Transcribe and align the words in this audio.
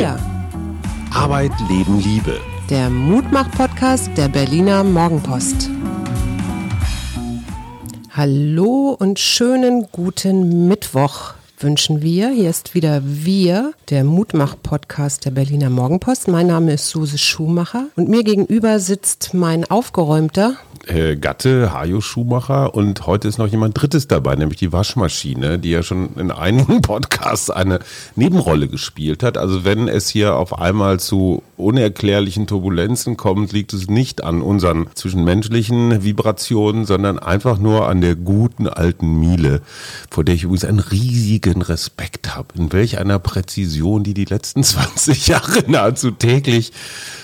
Wir. 0.00 0.18
Arbeit, 1.12 1.52
Leben, 1.68 2.00
Liebe. 2.00 2.40
Der 2.70 2.88
Mutmach-Podcast 2.88 4.08
der 4.16 4.28
Berliner 4.28 4.82
Morgenpost. 4.82 5.68
Hallo 8.10 8.96
und 8.98 9.18
schönen 9.18 9.88
guten 9.92 10.68
Mittwoch 10.68 11.34
wünschen 11.62 12.02
wir. 12.02 12.30
Hier 12.30 12.50
ist 12.50 12.74
wieder 12.74 13.02
Wir, 13.04 13.72
der 13.90 14.04
Mutmach-Podcast 14.04 15.24
der 15.24 15.30
Berliner 15.30 15.70
Morgenpost. 15.70 16.28
Mein 16.28 16.46
Name 16.46 16.72
ist 16.72 16.88
Suse 16.88 17.18
Schumacher 17.18 17.86
und 17.96 18.08
mir 18.08 18.24
gegenüber 18.24 18.78
sitzt 18.78 19.34
mein 19.34 19.70
aufgeräumter 19.70 20.56
äh, 20.86 21.16
Gatte, 21.16 21.72
Hajo 21.72 22.00
Schumacher 22.00 22.74
und 22.74 23.06
heute 23.06 23.28
ist 23.28 23.38
noch 23.38 23.48
jemand 23.48 23.80
Drittes 23.80 24.08
dabei, 24.08 24.34
nämlich 24.36 24.58
die 24.58 24.72
Waschmaschine, 24.72 25.58
die 25.58 25.70
ja 25.70 25.82
schon 25.82 26.10
in 26.16 26.30
einigen 26.30 26.80
Podcasts 26.82 27.50
eine 27.50 27.80
Nebenrolle 28.16 28.68
gespielt 28.68 29.22
hat. 29.22 29.36
Also 29.36 29.64
wenn 29.64 29.88
es 29.88 30.08
hier 30.08 30.36
auf 30.36 30.58
einmal 30.58 31.00
zu 31.00 31.42
unerklärlichen 31.56 32.46
Turbulenzen 32.46 33.16
kommt, 33.16 33.52
liegt 33.52 33.72
es 33.72 33.88
nicht 33.88 34.24
an 34.24 34.42
unseren 34.42 34.86
zwischenmenschlichen 34.94 36.02
Vibrationen, 36.02 36.84
sondern 36.84 37.18
einfach 37.18 37.58
nur 37.58 37.88
an 37.88 38.00
der 38.00 38.16
guten 38.16 38.66
alten 38.66 39.20
Miele, 39.20 39.60
vor 40.10 40.24
der 40.24 40.34
ich 40.34 40.44
übrigens 40.44 40.64
einen 40.64 40.80
riesigen 41.50 41.62
Respekt 41.62 42.34
habe. 42.36 42.54
In 42.56 42.72
welch 42.72 42.98
einer 42.98 43.18
Präzision, 43.18 44.02
die 44.04 44.14
die 44.14 44.24
letzten 44.24 44.62
20 44.64 45.28
Jahre 45.28 45.70
nahezu 45.70 46.10
täglich 46.10 46.72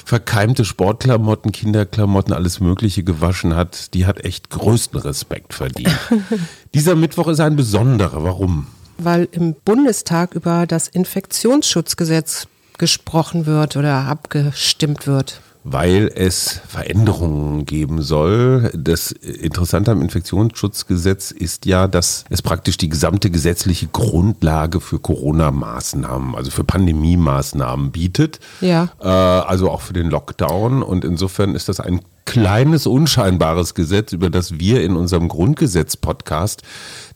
verkeimte 0.05 0.65
Sportklamotten, 0.65 1.53
Kinderklamotten, 1.53 2.33
alles 2.33 2.61
Mögliche 2.61 3.03
gewaschen 3.03 3.55
hat, 3.55 3.95
die 3.95 4.07
hat 4.07 4.25
echt 4.25 4.51
größten 4.51 5.01
Respekt 5.01 5.55
verdient. 5.55 5.99
Dieser 6.75 6.95
Mittwoch 6.95 7.29
ist 7.29 7.41
ein 7.41 7.57
besonderer. 7.57 8.23
Warum? 8.23 8.67
Weil 8.99 9.29
im 9.33 9.55
Bundestag 9.65 10.35
über 10.35 10.67
das 10.67 10.89
Infektionsschutzgesetz 10.89 12.49
gesprochen 12.79 13.47
wird 13.47 13.77
oder 13.77 14.05
abgestimmt 14.07 15.07
wird 15.07 15.41
weil 15.69 16.13
es 16.15 16.61
Veränderungen 16.69 17.67
geben 17.67 18.01
soll. 18.01 18.71
Das 18.77 19.11
Interessante 19.11 19.91
am 19.91 20.01
Infektionsschutzgesetz 20.01 21.33
ist 21.33 21.67
ja, 21.67 21.89
dass 21.89 22.25
es 22.31 22.41
praktisch 22.41 22.77
die 22.77 22.89
gesamte 22.89 23.31
gesetzliche 23.31 23.89
Grundlage 23.89 24.81
für 24.81 25.01
Corona-Maßnahmen, 25.01 26.37
also 26.37 26.53
für 26.53 26.63
Pandemie-Maßnahmen 26.63 27.91
bietet. 27.91 28.39
Ja. 28.61 28.91
Äh, 29.01 29.09
also 29.09 29.69
auch 29.69 29.81
für 29.81 29.93
den 29.93 30.09
Lockdown. 30.09 30.85
Und 30.85 31.05
insofern 31.05 31.57
ist 31.57 31.69
das 31.69 31.81
ein 31.81 32.01
kleines, 32.27 32.87
unscheinbares 32.87 33.75
Gesetz, 33.75 34.13
über 34.13 34.31
das 34.31 34.61
wir 34.61 34.85
in 34.85 34.95
unserem 34.95 35.27
Grundgesetz-Podcast 35.27 36.63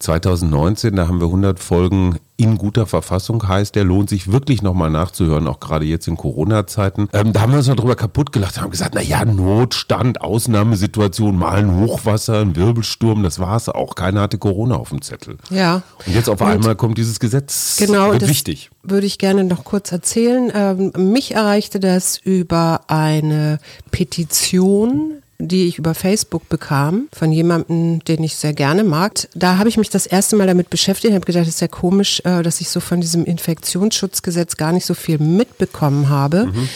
2019, 0.00 0.96
da 0.96 1.06
haben 1.06 1.20
wir 1.20 1.26
100 1.26 1.60
Folgen 1.60 2.18
in 2.40 2.56
guter 2.56 2.86
Verfassung 2.86 3.46
heißt, 3.46 3.74
der 3.74 3.84
lohnt 3.84 4.08
sich 4.08 4.32
wirklich 4.32 4.62
nochmal 4.62 4.90
nachzuhören, 4.90 5.46
auch 5.46 5.60
gerade 5.60 5.84
jetzt 5.84 6.08
in 6.08 6.16
Corona-Zeiten. 6.16 7.08
Ähm, 7.12 7.32
da 7.32 7.42
haben 7.42 7.52
wir 7.52 7.58
uns 7.58 7.68
noch 7.68 7.76
drüber 7.76 7.96
kaputt 7.96 8.32
gelacht, 8.32 8.60
haben 8.60 8.70
gesagt, 8.70 8.94
na 8.94 9.02
ja, 9.02 9.24
Notstand, 9.24 10.22
Ausnahmesituation, 10.22 11.36
mal 11.36 11.58
ein 11.58 11.76
Hochwasser, 11.76 12.40
ein 12.40 12.56
Wirbelsturm, 12.56 13.22
das 13.22 13.38
war's 13.38 13.68
auch. 13.68 13.94
Keiner 13.94 14.22
hatte 14.22 14.38
Corona 14.38 14.76
auf 14.76 14.88
dem 14.88 15.02
Zettel. 15.02 15.36
Ja. 15.50 15.82
Und 16.06 16.14
jetzt 16.14 16.30
auf 16.30 16.40
Und 16.40 16.46
einmal 16.46 16.76
kommt 16.76 16.96
dieses 16.96 17.20
Gesetz. 17.20 17.76
Genau, 17.78 18.12
wird 18.12 18.22
das 18.22 18.28
wichtig. 18.30 18.70
Würde 18.82 19.06
ich 19.06 19.18
gerne 19.18 19.44
noch 19.44 19.64
kurz 19.64 19.92
erzählen. 19.92 20.50
Ähm, 20.54 20.92
mich 20.96 21.34
erreichte 21.34 21.78
das 21.78 22.16
über 22.16 22.82
eine 22.88 23.58
Petition 23.90 25.19
die 25.40 25.66
ich 25.66 25.78
über 25.78 25.94
Facebook 25.94 26.48
bekam 26.48 27.08
von 27.12 27.32
jemandem, 27.32 28.04
den 28.04 28.22
ich 28.22 28.36
sehr 28.36 28.52
gerne 28.52 28.84
mag. 28.84 29.28
Da 29.34 29.58
habe 29.58 29.68
ich 29.68 29.76
mich 29.76 29.90
das 29.90 30.06
erste 30.06 30.36
Mal 30.36 30.46
damit 30.46 30.70
beschäftigt 30.70 31.10
und 31.10 31.14
habe 31.16 31.26
gedacht, 31.26 31.42
es 31.42 31.54
ist 31.54 31.60
ja 31.60 31.68
komisch, 31.68 32.20
äh, 32.24 32.42
dass 32.42 32.60
ich 32.60 32.68
so 32.68 32.80
von 32.80 33.00
diesem 33.00 33.24
Infektionsschutzgesetz 33.24 34.56
gar 34.56 34.72
nicht 34.72 34.86
so 34.86 34.94
viel 34.94 35.18
mitbekommen 35.18 36.08
habe. 36.08 36.46
Mhm 36.46 36.68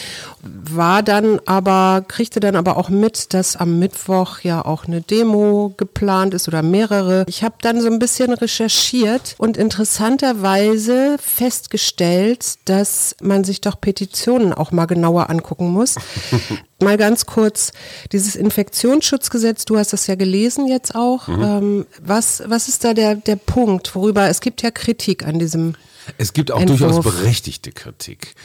war 0.45 1.03
dann 1.03 1.39
aber, 1.45 2.03
kriegte 2.07 2.39
dann 2.39 2.55
aber 2.55 2.77
auch 2.77 2.89
mit, 2.89 3.33
dass 3.33 3.55
am 3.55 3.79
Mittwoch 3.79 4.39
ja 4.41 4.63
auch 4.63 4.85
eine 4.85 5.01
Demo 5.01 5.73
geplant 5.75 6.33
ist 6.33 6.47
oder 6.47 6.61
mehrere. 6.61 7.25
Ich 7.27 7.43
habe 7.43 7.55
dann 7.61 7.81
so 7.81 7.87
ein 7.87 7.99
bisschen 7.99 8.33
recherchiert 8.33 9.35
und 9.37 9.57
interessanterweise 9.57 11.17
festgestellt, 11.19 12.55
dass 12.65 13.15
man 13.21 13.43
sich 13.43 13.61
doch 13.61 13.79
Petitionen 13.79 14.53
auch 14.53 14.71
mal 14.71 14.85
genauer 14.85 15.29
angucken 15.29 15.69
muss. 15.69 15.95
mal 16.81 16.97
ganz 16.97 17.25
kurz, 17.25 17.71
dieses 18.11 18.35
Infektionsschutzgesetz, 18.35 19.65
du 19.65 19.77
hast 19.77 19.93
das 19.93 20.07
ja 20.07 20.15
gelesen 20.15 20.67
jetzt 20.67 20.95
auch. 20.95 21.27
Mhm. 21.27 21.43
Ähm, 21.43 21.85
was, 22.01 22.43
was 22.45 22.67
ist 22.67 22.83
da 22.83 22.93
der, 22.93 23.15
der 23.15 23.37
Punkt, 23.37 23.95
worüber, 23.95 24.29
es 24.29 24.41
gibt 24.41 24.61
ja 24.61 24.71
Kritik 24.71 25.25
an 25.25 25.39
diesem 25.39 25.75
es 26.19 26.33
gibt 26.33 26.51
auch 26.51 26.61
Entwurf. 26.61 26.79
durchaus 26.79 27.03
berechtigte 27.03 27.71
Kritik 27.71 28.35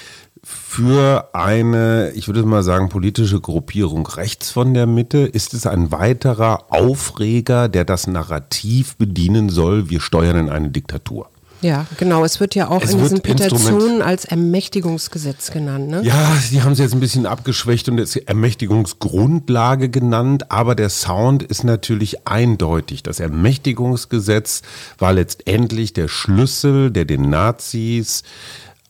für 0.70 1.30
eine, 1.32 2.12
ich 2.14 2.28
würde 2.28 2.42
mal 2.44 2.62
sagen, 2.62 2.88
politische 2.88 3.40
Gruppierung 3.40 4.06
rechts 4.06 4.50
von 4.50 4.74
der 4.74 4.86
Mitte? 4.86 5.18
Ist 5.18 5.54
es 5.54 5.66
ein 5.66 5.92
weiterer 5.92 6.66
Aufreger, 6.70 7.68
der 7.68 7.84
das 7.84 8.06
Narrativ 8.06 8.96
bedienen 8.96 9.48
soll, 9.48 9.90
wir 9.90 10.00
steuern 10.00 10.36
in 10.36 10.48
eine 10.48 10.70
Diktatur? 10.70 11.28
Ja, 11.62 11.86
genau. 11.98 12.24
Es 12.24 12.40
wird 12.40 12.54
ja 12.54 12.68
auch 12.68 12.82
Es 12.82 12.92
in 12.92 12.98
diesen 13.00 13.20
Petitionen 13.20 14.00
als 14.00 14.24
Ermächtigungsgesetz 14.24 15.50
genannt. 15.50 15.88
Ne? 15.88 16.02
Ja, 16.04 16.34
sie 16.36 16.62
haben 16.62 16.72
es 16.72 16.78
jetzt 16.78 16.94
ein 16.94 17.00
bisschen 17.00 17.26
abgeschwächt 17.26 17.88
und 17.88 17.98
es 17.98 18.16
Ermächtigungsgrundlage 18.16 19.90
genannt, 19.90 20.50
aber 20.50 20.74
der 20.74 20.88
Sound 20.88 21.42
ist 21.42 21.64
natürlich 21.64 22.26
eindeutig. 22.26 23.02
Das 23.02 23.20
Ermächtigungsgesetz 23.20 24.62
war 24.98 25.12
letztendlich 25.12 25.92
der 25.92 26.08
Schlüssel, 26.08 26.90
der 26.90 27.04
den 27.04 27.28
Nazis 27.28 28.22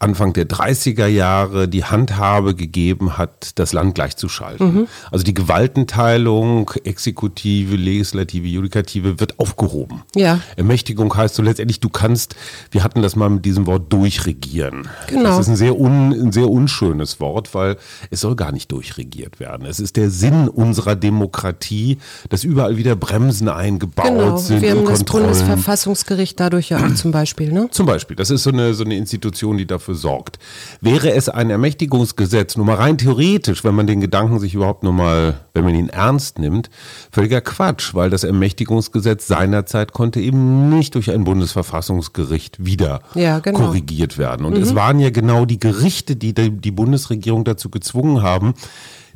Anfang 0.01 0.33
der 0.33 0.49
30er 0.49 1.07
Jahre 1.07 1.69
die 1.69 1.85
Handhabe 1.85 2.55
gegeben 2.55 3.19
hat, 3.19 3.53
das 3.59 3.75
Land 3.75 3.95
gleichzuschalten. 3.95 4.75
Mhm. 4.75 4.87
Also 5.11 5.25
die 5.25 5.35
Gewaltenteilung, 5.35 6.71
Exekutive, 6.85 7.77
Legislative, 7.77 8.47
Judikative 8.47 9.21
wird 9.21 9.39
aufgehoben. 9.39 10.03
Ja. 10.17 10.41
Ermächtigung 10.57 11.15
heißt 11.15 11.35
so 11.35 11.43
letztendlich, 11.43 11.81
du 11.81 11.91
kannst, 11.91 12.35
wir 12.71 12.83
hatten 12.83 13.03
das 13.03 13.15
mal 13.15 13.29
mit 13.29 13.45
diesem 13.45 13.67
Wort 13.67 13.93
durchregieren. 13.93 14.89
Genau. 15.07 15.25
Das 15.25 15.41
ist 15.41 15.49
ein 15.49 15.57
sehr, 15.57 15.79
un, 15.79 16.13
ein 16.13 16.33
sehr 16.33 16.49
unschönes 16.49 17.21
Wort, 17.21 17.55
weil 17.55 17.77
es 18.11 18.21
soll 18.21 18.37
gar 18.37 18.53
nicht 18.53 18.73
durchregiert 18.73 19.39
werden. 19.39 19.67
Es 19.67 19.81
ist 19.81 19.97
der 19.97 20.11
Sinn 20.11 20.49
unserer 20.49 20.97
Demokratie, 20.97 21.99
dass 22.31 22.43
überall 22.43 22.77
wieder 22.79 22.97
Bremsen 22.97 23.49
eingebaut 23.49 24.07
Genau. 24.07 24.37
sind 24.39 24.63
Wir 24.63 24.71
haben 24.71 24.87
das. 24.87 25.05
Bundesverfassungsgericht 25.05 26.41
dadurch 26.41 26.71
ja 26.71 26.79
auch 26.79 26.95
zum 26.95 27.11
Beispiel. 27.11 27.53
Ne? 27.53 27.69
Zum 27.71 27.85
Beispiel, 27.87 28.17
das 28.17 28.31
ist 28.31 28.45
so 28.45 28.51
eine, 28.51 28.73
so 28.75 28.85
eine 28.85 28.97
Institution, 28.97 29.59
die 29.59 29.67
dafür 29.67 29.90
sorgt. 29.95 30.39
Wäre 30.81 31.13
es 31.13 31.29
ein 31.29 31.51
Ermächtigungsgesetz, 31.51 32.57
nur 32.57 32.67
mal 32.67 32.77
rein 32.77 32.99
theoretisch, 32.99 33.65
wenn 33.65 33.75
man 33.75 33.87
den 33.87 34.01
Gedanken 34.01 34.39
sich 34.39 34.55
überhaupt 34.55 34.83
nur 34.83 34.93
mal, 34.93 35.41
wenn 35.55 35.65
man 35.65 35.75
ihn 35.75 35.89
ernst 35.89 36.39
nimmt, 36.39 36.71
völliger 37.11 37.41
Quatsch, 37.41 37.95
weil 37.95 38.11
das 38.11 38.25
Ermächtigungsgesetz 38.25 39.27
seinerzeit 39.27 39.93
konnte 39.93 40.21
eben 40.21 40.69
nicht 40.69 40.95
durch 40.95 41.11
ein 41.11 41.25
Bundesverfassungsgericht 41.25 42.65
wieder 42.65 43.01
Ja, 43.15 43.39
genau. 43.39 43.59
korrigiert 43.59 44.19
werden. 44.19 44.47
Und 44.47 44.57
es 44.57 44.75
waren 44.75 44.99
ja 45.01 45.11
genau 45.11 45.45
die 45.45 45.59
Gerichte, 45.59 46.17
die 46.17 46.33
die 46.33 46.71
Bundesregierung 46.71 47.45
dazu 47.45 47.71
gezwungen 47.71 48.23
haben, 48.23 48.55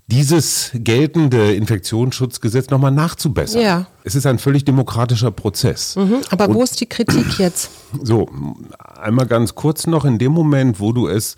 dieses 0.07 0.71
geltende 0.75 1.55
Infektionsschutzgesetz 1.55 2.69
nochmal 2.71 2.91
nachzubessern. 2.91 3.63
Ja. 3.63 3.87
Es 4.03 4.15
ist 4.15 4.27
ein 4.27 4.39
völlig 4.39 4.65
demokratischer 4.65 5.31
Prozess. 5.31 5.97
Mhm. 5.97 6.21
Aber 6.31 6.53
wo 6.53 6.63
ist 6.63 6.81
die 6.81 6.87
Kritik 6.87 7.39
jetzt? 7.39 7.71
So, 8.03 8.29
einmal 9.01 9.27
ganz 9.27 9.55
kurz 9.55 9.87
noch, 9.87 10.05
in 10.05 10.19
dem 10.19 10.33
Moment, 10.33 10.79
wo 10.79 10.93
du 10.93 11.09
es 11.09 11.37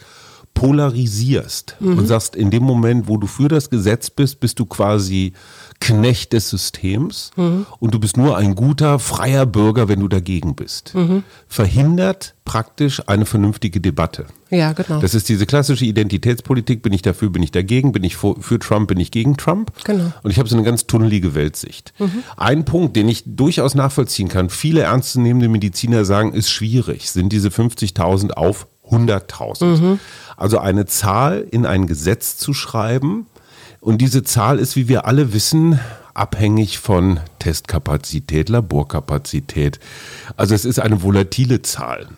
polarisierst 0.55 1.77
und 1.81 2.07
sagst, 2.07 2.35
in 2.35 2.51
dem 2.51 2.63
Moment, 2.63 3.09
wo 3.09 3.19
du 3.19 3.27
für 3.27 3.49
das 3.49 3.69
Gesetz 3.69 4.09
bist, 4.09 4.41
bist 4.41 4.59
du 4.59 4.65
quasi 4.65 5.35
Knecht 5.81 6.33
des 6.33 6.51
Systems 6.51 7.31
und 7.37 7.95
du 7.95 7.99
bist 8.01 8.17
nur 8.17 8.37
ein 8.37 8.55
guter, 8.55 8.99
freier 8.99 9.47
Bürger, 9.47 9.89
wenn 9.89 10.01
du 10.01 10.09
dagegen 10.09 10.57
bist. 10.57 10.95
Verhindert 11.49 12.35
praktisch 12.45 13.03
eine 13.09 13.27
vernünftige 13.27 13.81
Debatte. 13.81 14.27
Ja, 14.51 14.73
genau. 14.73 15.01
Das 15.01 15.15
ist 15.15 15.29
diese 15.29 15.47
klassische 15.47 15.85
Identitätspolitik, 15.85 16.83
bin 16.83 16.93
ich 16.93 17.03
dafür, 17.03 17.31
bin 17.31 17.43
ich 17.43 17.51
dagegen, 17.51 17.93
bin 17.93 18.05
ich 18.05 18.17
für, 18.17 18.59
Trump, 18.59 18.89
bin 18.89 19.01
ich 19.01 19.11
gegen 19.11 19.37
Trump. 19.37 19.73
Genau. 19.85 20.13
Und 20.23 20.31
ich 20.31 20.39
habe 20.39 20.49
so 20.49 20.57
eine 20.57 20.65
ganz 20.65 20.87
tunnelige 20.87 21.35
Weltsicht. 21.35 21.93
Ein 22.37 22.65
Punkt, 22.65 22.97
den 22.97 23.09
ich 23.09 23.25
durchaus 23.27 23.75
nachvollziehen 23.75 24.29
kann, 24.29 24.49
viele 24.49 24.83
ernstzunehmende 24.83 25.49
Mediziner 25.49 26.05
sagen, 26.05 26.33
ist 26.33 26.51
schwierig, 26.51 27.11
sind 27.11 27.33
diese 27.33 27.49
50.000 27.49 28.33
auf 28.33 28.67
100.000. 28.91 29.99
Also 30.37 30.59
eine 30.59 30.87
Zahl 30.87 31.47
in 31.51 31.67
ein 31.67 31.87
Gesetz 31.87 32.37
zu 32.37 32.55
schreiben 32.55 33.27
und 33.81 33.99
diese 33.99 34.23
Zahl 34.23 34.59
ist, 34.59 34.77
wie 34.77 34.89
wir 34.89 35.07
alle 35.07 35.33
wissen, 35.33 35.79
abhängig 36.15 36.79
von 36.79 37.21
Testkapazität, 37.39 38.49
Laborkapazität. 38.49 39.79
Also 40.37 40.55
es 40.55 40.65
ist 40.65 40.79
eine 40.81 41.03
volatile 41.03 41.63
Zahl. 41.63 42.09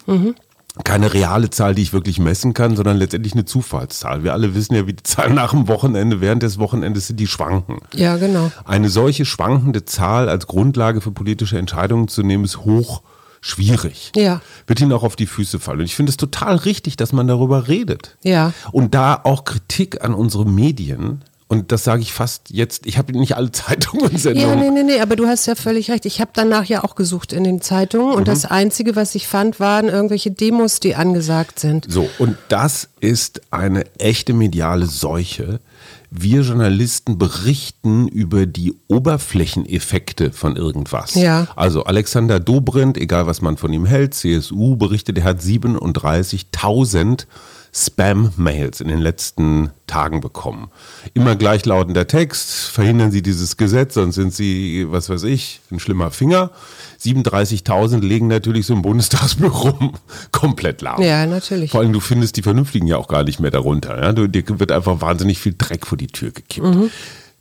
Keine 0.85 1.13
reale 1.13 1.51
Zahl, 1.51 1.75
die 1.75 1.83
ich 1.83 1.93
wirklich 1.93 2.21
messen 2.21 2.55
kann, 2.55 2.77
sondern 2.77 2.97
letztendlich 2.97 3.33
eine 3.33 3.45
Zufallszahl. 3.45 4.23
Wir 4.23 4.33
alle 4.33 4.55
wissen 4.55 4.77
ja, 4.77 4.87
wie 4.87 4.93
die 4.93 5.03
Zahlen 5.03 5.35
nach 5.35 5.51
dem 5.51 5.67
Wochenende, 5.67 6.21
während 6.21 6.43
des 6.45 6.59
Wochenendes 6.59 7.09
sind, 7.09 7.19
die 7.19 7.27
schwanken. 7.27 7.79
ja, 7.95 8.17
genau. 8.17 8.53
Eine 8.65 8.89
solche 8.89 9.25
schwankende 9.25 9.85
Zahl 9.85 10.29
als 10.29 10.47
Grundlage 10.47 11.01
für 11.01 11.11
politische 11.11 11.59
Entscheidungen 11.59 12.07
zu 12.07 12.23
nehmen, 12.23 12.45
ist 12.45 12.59
hoch 12.59 13.03
schwierig. 13.41 14.13
Ja. 14.17 14.41
Wird 14.67 14.81
ihnen 14.81 14.93
auch 14.93 15.03
auf 15.03 15.17
die 15.17 15.27
Füße 15.27 15.59
fallen. 15.59 15.81
Und 15.81 15.85
ich 15.85 15.97
finde 15.97 16.11
es 16.11 16.17
total 16.17 16.57
richtig, 16.57 16.97
dass 16.97 17.13
man 17.13 17.27
darüber 17.27 17.69
redet. 17.69 18.17
Ja. 18.23 18.53
Und 18.73 18.95
da 18.95 19.21
auch 19.23 19.45
Kritik 19.45 20.05
an 20.05 20.15
unsere 20.15 20.47
Medien. 20.47 21.25
Und 21.49 21.73
das 21.73 21.83
sage 21.83 22.03
ich 22.03 22.13
fast 22.13 22.51
jetzt, 22.51 22.87
ich 22.87 22.99
habe 22.99 23.13
nicht 23.13 23.35
alle 23.35 23.51
Zeitungen 23.53 24.07
und 24.07 24.21
Sendungen. 24.21 24.49
Ja, 24.49 24.55
nee, 24.55 24.71
nee, 24.71 24.83
nee, 24.83 25.01
aber 25.01 25.17
du 25.17 25.27
hast 25.27 25.47
ja 25.47 25.55
völlig 25.55 25.91
recht. 25.91 26.05
Ich 26.05 26.21
habe 26.21 26.31
danach 26.35 26.67
ja 26.67 26.85
auch 26.85 26.95
gesucht 26.95 27.33
in 27.33 27.43
den 27.43 27.63
Zeitungen 27.63 28.15
und 28.15 28.29
das 28.29 28.45
Einzige, 28.45 28.97
was 28.97 29.15
ich 29.15 29.27
fand, 29.27 29.59
waren 29.59 29.89
irgendwelche 29.89 30.31
Demos, 30.31 30.79
die 30.81 30.95
angesagt 30.95 31.59
sind. 31.59 31.87
So, 31.89 32.09
und 32.19 32.37
das 32.49 32.91
ist 33.01 33.41
eine 33.51 33.85
echte 33.99 34.35
mediale 34.35 34.87
Seuche. 34.87 35.61
Wir 36.11 36.41
Journalisten 36.41 37.19
berichten 37.19 38.09
über 38.09 38.47
die 38.47 38.75
Oberflächeneffekte 38.89 40.33
von 40.33 40.57
irgendwas. 40.57 41.15
Ja. 41.15 41.49
Also 41.55 41.85
Alexander 41.85 42.41
Dobrindt, 42.41 42.97
egal 42.97 43.27
was 43.27 43.43
man 43.43 43.59
von 43.59 43.73
ihm 43.73 43.85
hält, 43.85 44.15
CSU 44.15 44.77
berichtet, 44.77 45.19
er 45.19 45.25
hat 45.25 45.41
37.000 45.41 47.27
Spam-Mails 47.75 48.81
in 48.81 48.89
den 48.89 48.99
letzten 48.99 49.71
Tagen 49.87 50.21
bekommen. 50.21 50.71
Immer 51.15 51.37
gleichlautender 51.37 52.07
Text, 52.07 52.51
verhindern 52.69 53.11
Sie 53.11 53.23
dieses 53.23 53.57
Gesetz, 53.57 53.95
sonst 53.95 54.17
sind 54.17 54.35
Sie, 54.35 54.87
was 54.89 55.09
weiß 55.09 55.25
ich, 55.25 55.61
ein 55.71 55.81
schlimmer 55.81 56.11
Finger. 56.11 56.51
37.000 57.03 58.01
legen 58.01 58.27
natürlich 58.27 58.67
so 58.67 58.75
ein 58.75 58.83
Bundestagsbüro 58.83 59.93
komplett 60.33 60.83
lahm. 60.83 61.03
Ja, 61.03 61.27
natürlich. 61.27 61.71
Vor 61.71 61.81
allem, 61.81 61.93
du 61.93 62.01
findest 62.01 62.37
die 62.37 62.43
Vernünftigen 62.43 62.87
ja 62.87 62.97
auch 62.97 63.09
gar 63.09 63.25
nicht 63.25 63.41
mehr 63.41 63.51
darunter. 63.51 64.01
Ja? 64.01 64.13
Du, 64.13 64.27
dir 64.27 64.45
wird 64.47 64.73
einfach 64.73 65.01
wahnsinnig 65.01 65.39
viel 65.39 65.55
Dreck 65.57 65.87
vor 65.87 65.99
die 65.99 66.09
Tür 66.09 66.31
gekippt. 66.31 66.67
Mhm. 66.67 66.91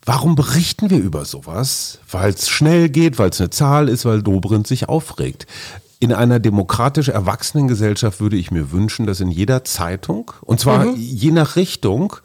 Warum 0.05 0.35
berichten 0.35 0.89
wir 0.89 0.99
über 0.99 1.25
sowas? 1.25 1.99
Weil 2.09 2.29
es 2.29 2.47
schnell 2.47 2.87
geht, 2.87 3.19
weil 3.19 3.29
es 3.31 3.41
eine 3.41 3.49
Zahl 3.49 3.89
ist, 3.89 4.05
weil 4.05 4.23
Dobrindt 4.23 4.65
sich 4.65 4.87
aufregt. 4.87 5.47
In 5.99 6.13
einer 6.13 6.39
demokratisch 6.39 7.09
erwachsenen 7.09 7.67
Gesellschaft 7.67 8.19
würde 8.19 8.37
ich 8.37 8.51
mir 8.51 8.71
wünschen, 8.71 9.07
dass 9.07 9.19
in 9.19 9.31
jeder 9.31 9.63
Zeitung, 9.63 10.31
und 10.41 10.59
zwar 10.59 10.85
Mhm. 10.85 10.95
je 10.95 11.31
nach 11.31 11.55
Richtung, 11.55 12.15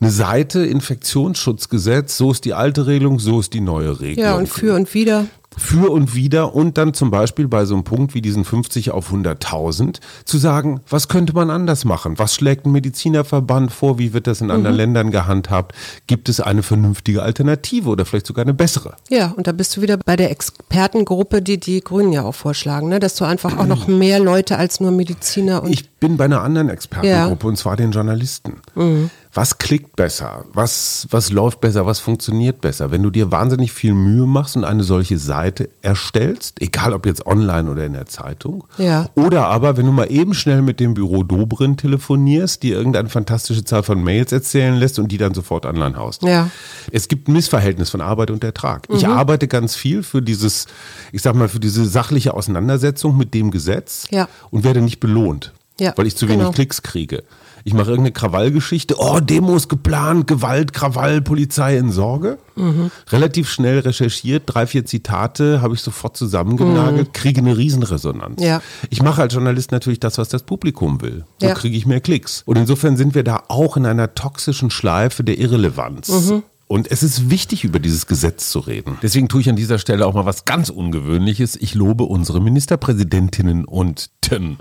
eine 0.00 0.10
Seite 0.10 0.64
Infektionsschutzgesetz, 0.64 2.16
so 2.16 2.30
ist 2.30 2.44
die 2.44 2.54
alte 2.54 2.86
Regelung, 2.86 3.18
so 3.18 3.40
ist 3.40 3.52
die 3.52 3.60
neue 3.60 4.00
Regelung. 4.00 4.30
Ja, 4.30 4.36
und 4.36 4.48
für 4.48 4.74
und 4.74 4.92
wieder. 4.94 5.26
Für 5.56 5.90
und 5.90 6.14
wieder 6.14 6.54
und 6.54 6.78
dann 6.78 6.94
zum 6.94 7.10
Beispiel 7.10 7.48
bei 7.48 7.64
so 7.64 7.74
einem 7.74 7.84
Punkt 7.84 8.14
wie 8.14 8.22
diesen 8.22 8.44
50 8.44 8.92
auf 8.92 9.12
100.000 9.12 9.98
zu 10.24 10.38
sagen, 10.38 10.80
was 10.88 11.08
könnte 11.08 11.32
man 11.32 11.50
anders 11.50 11.84
machen? 11.84 12.18
Was 12.18 12.34
schlägt 12.34 12.66
ein 12.66 12.72
Medizinerverband 12.72 13.72
vor? 13.72 13.98
Wie 13.98 14.12
wird 14.12 14.26
das 14.26 14.40
in 14.40 14.50
anderen 14.50 14.76
Ländern 14.76 15.10
gehandhabt? 15.10 15.74
Gibt 16.06 16.28
es 16.28 16.40
eine 16.40 16.62
vernünftige 16.62 17.22
Alternative 17.22 17.88
oder 17.88 18.04
vielleicht 18.04 18.26
sogar 18.26 18.44
eine 18.44 18.54
bessere? 18.54 18.94
Ja, 19.08 19.32
und 19.36 19.46
da 19.46 19.52
bist 19.52 19.76
du 19.76 19.82
wieder 19.82 19.96
bei 19.96 20.16
der 20.16 20.30
Expertengruppe, 20.30 21.42
die 21.42 21.58
die 21.58 21.80
Grünen 21.80 22.12
ja 22.12 22.22
auch 22.22 22.34
vorschlagen, 22.34 22.88
ne? 22.88 23.00
dass 23.00 23.16
du 23.16 23.24
einfach 23.24 23.58
auch 23.58 23.66
noch 23.66 23.86
mehr 23.88 24.20
Leute 24.20 24.56
als 24.56 24.80
nur 24.80 24.92
Mediziner 24.92 25.62
und 25.62 25.72
Ich 25.72 25.90
bin 25.90 26.16
bei 26.16 26.24
einer 26.26 26.42
anderen 26.42 26.68
Expertengruppe 26.68 27.46
und 27.46 27.56
zwar 27.56 27.76
den 27.76 27.90
Journalisten. 27.90 28.60
Mhm. 28.74 29.10
Was 29.32 29.58
klickt 29.58 29.94
besser? 29.94 30.44
Was, 30.52 31.06
was 31.10 31.30
läuft 31.30 31.60
besser? 31.60 31.86
Was 31.86 32.00
funktioniert 32.00 32.60
besser? 32.60 32.90
Wenn 32.90 33.04
du 33.04 33.10
dir 33.10 33.30
wahnsinnig 33.30 33.70
viel 33.70 33.94
Mühe 33.94 34.26
machst 34.26 34.56
und 34.56 34.64
eine 34.64 34.82
solche 34.82 35.18
Seite 35.18 35.68
erstellst, 35.82 36.60
egal 36.60 36.92
ob 36.92 37.06
jetzt 37.06 37.24
online 37.26 37.70
oder 37.70 37.84
in 37.86 37.92
der 37.92 38.06
Zeitung, 38.06 38.64
Ja. 38.76 39.08
oder 39.14 39.46
aber 39.46 39.76
wenn 39.76 39.86
du 39.86 39.92
mal 39.92 40.10
eben 40.10 40.34
schnell 40.34 40.62
mit 40.62 40.80
dem 40.80 40.94
Büro 40.94 41.22
Dobrin 41.22 41.76
telefonierst, 41.76 42.64
dir 42.64 42.76
irgendeine 42.76 43.08
fantastische 43.08 43.64
Zahl 43.64 43.84
von 43.84 44.02
Mails 44.02 44.32
erzählen 44.32 44.74
lässt 44.74 44.98
und 44.98 45.12
die 45.12 45.18
dann 45.18 45.32
sofort 45.32 45.64
online 45.64 45.96
haust. 45.96 46.22
Ja. 46.24 46.50
Es 46.90 47.06
gibt 47.06 47.28
ein 47.28 47.32
Missverhältnis 47.34 47.90
von 47.90 48.00
Arbeit 48.00 48.32
und 48.32 48.42
Ertrag. 48.42 48.88
Ich 48.90 49.06
arbeite 49.06 49.46
ganz 49.46 49.76
viel 49.76 50.02
für 50.02 50.22
dieses, 50.22 50.66
ich 51.12 51.22
sag 51.22 51.36
mal, 51.36 51.48
für 51.48 51.60
diese 51.60 51.84
sachliche 51.86 52.34
Auseinandersetzung 52.34 53.16
mit 53.16 53.32
dem 53.34 53.52
Gesetz 53.52 54.08
Ja. 54.10 54.28
und 54.50 54.64
werde 54.64 54.80
nicht 54.80 54.98
belohnt, 54.98 55.52
Ja, 55.78 55.92
weil 55.96 56.08
ich 56.08 56.16
zu 56.16 56.26
genau. 56.26 56.40
wenig 56.46 56.54
Klicks 56.56 56.82
kriege. 56.82 57.22
Ich 57.64 57.72
mache 57.74 57.90
irgendeine 57.90 58.12
Krawallgeschichte, 58.12 58.96
oh, 58.98 59.20
Demos 59.20 59.68
geplant, 59.68 60.26
Gewalt, 60.26 60.72
Krawall, 60.72 61.20
Polizei 61.20 61.76
in 61.76 61.90
Sorge. 61.90 62.38
Mhm. 62.56 62.90
Relativ 63.10 63.48
schnell 63.50 63.80
recherchiert, 63.80 64.44
drei, 64.46 64.66
vier 64.66 64.84
Zitate 64.84 65.62
habe 65.62 65.74
ich 65.74 65.80
sofort 65.80 66.16
zusammengenagelt, 66.16 67.12
kriege 67.14 67.40
eine 67.40 67.56
Riesenresonanz. 67.56 68.40
Mhm. 68.40 68.46
Ja. 68.46 68.62
Ich 68.90 69.02
mache 69.02 69.22
als 69.22 69.34
Journalist 69.34 69.72
natürlich 69.72 70.00
das, 70.00 70.18
was 70.18 70.28
das 70.28 70.42
Publikum 70.42 71.00
will. 71.00 71.24
So 71.40 71.46
Ja. 71.48 71.54
kriege 71.54 71.76
ich 71.76 71.86
mehr 71.86 72.00
Klicks. 72.00 72.42
Und 72.46 72.56
insofern 72.56 72.96
sind 72.96 73.14
wir 73.14 73.24
da 73.24 73.42
auch 73.48 73.76
in 73.76 73.86
einer 73.86 74.14
toxischen 74.14 74.70
Schleife 74.70 75.24
der 75.24 75.38
Irrelevanz. 75.38 76.08
Mhm. 76.08 76.42
Und 76.70 76.88
es 76.88 77.02
ist 77.02 77.30
wichtig, 77.30 77.64
über 77.64 77.80
dieses 77.80 78.06
Gesetz 78.06 78.48
zu 78.48 78.60
reden. 78.60 78.96
Deswegen 79.02 79.28
tue 79.28 79.40
ich 79.40 79.48
an 79.48 79.56
dieser 79.56 79.80
Stelle 79.80 80.06
auch 80.06 80.14
mal 80.14 80.24
was 80.24 80.44
ganz 80.44 80.68
Ungewöhnliches. 80.68 81.56
Ich 81.56 81.74
lobe 81.74 82.04
unsere 82.04 82.40
Ministerpräsidentinnen 82.40 83.64
und 83.64 84.10
Ten, 84.20 84.58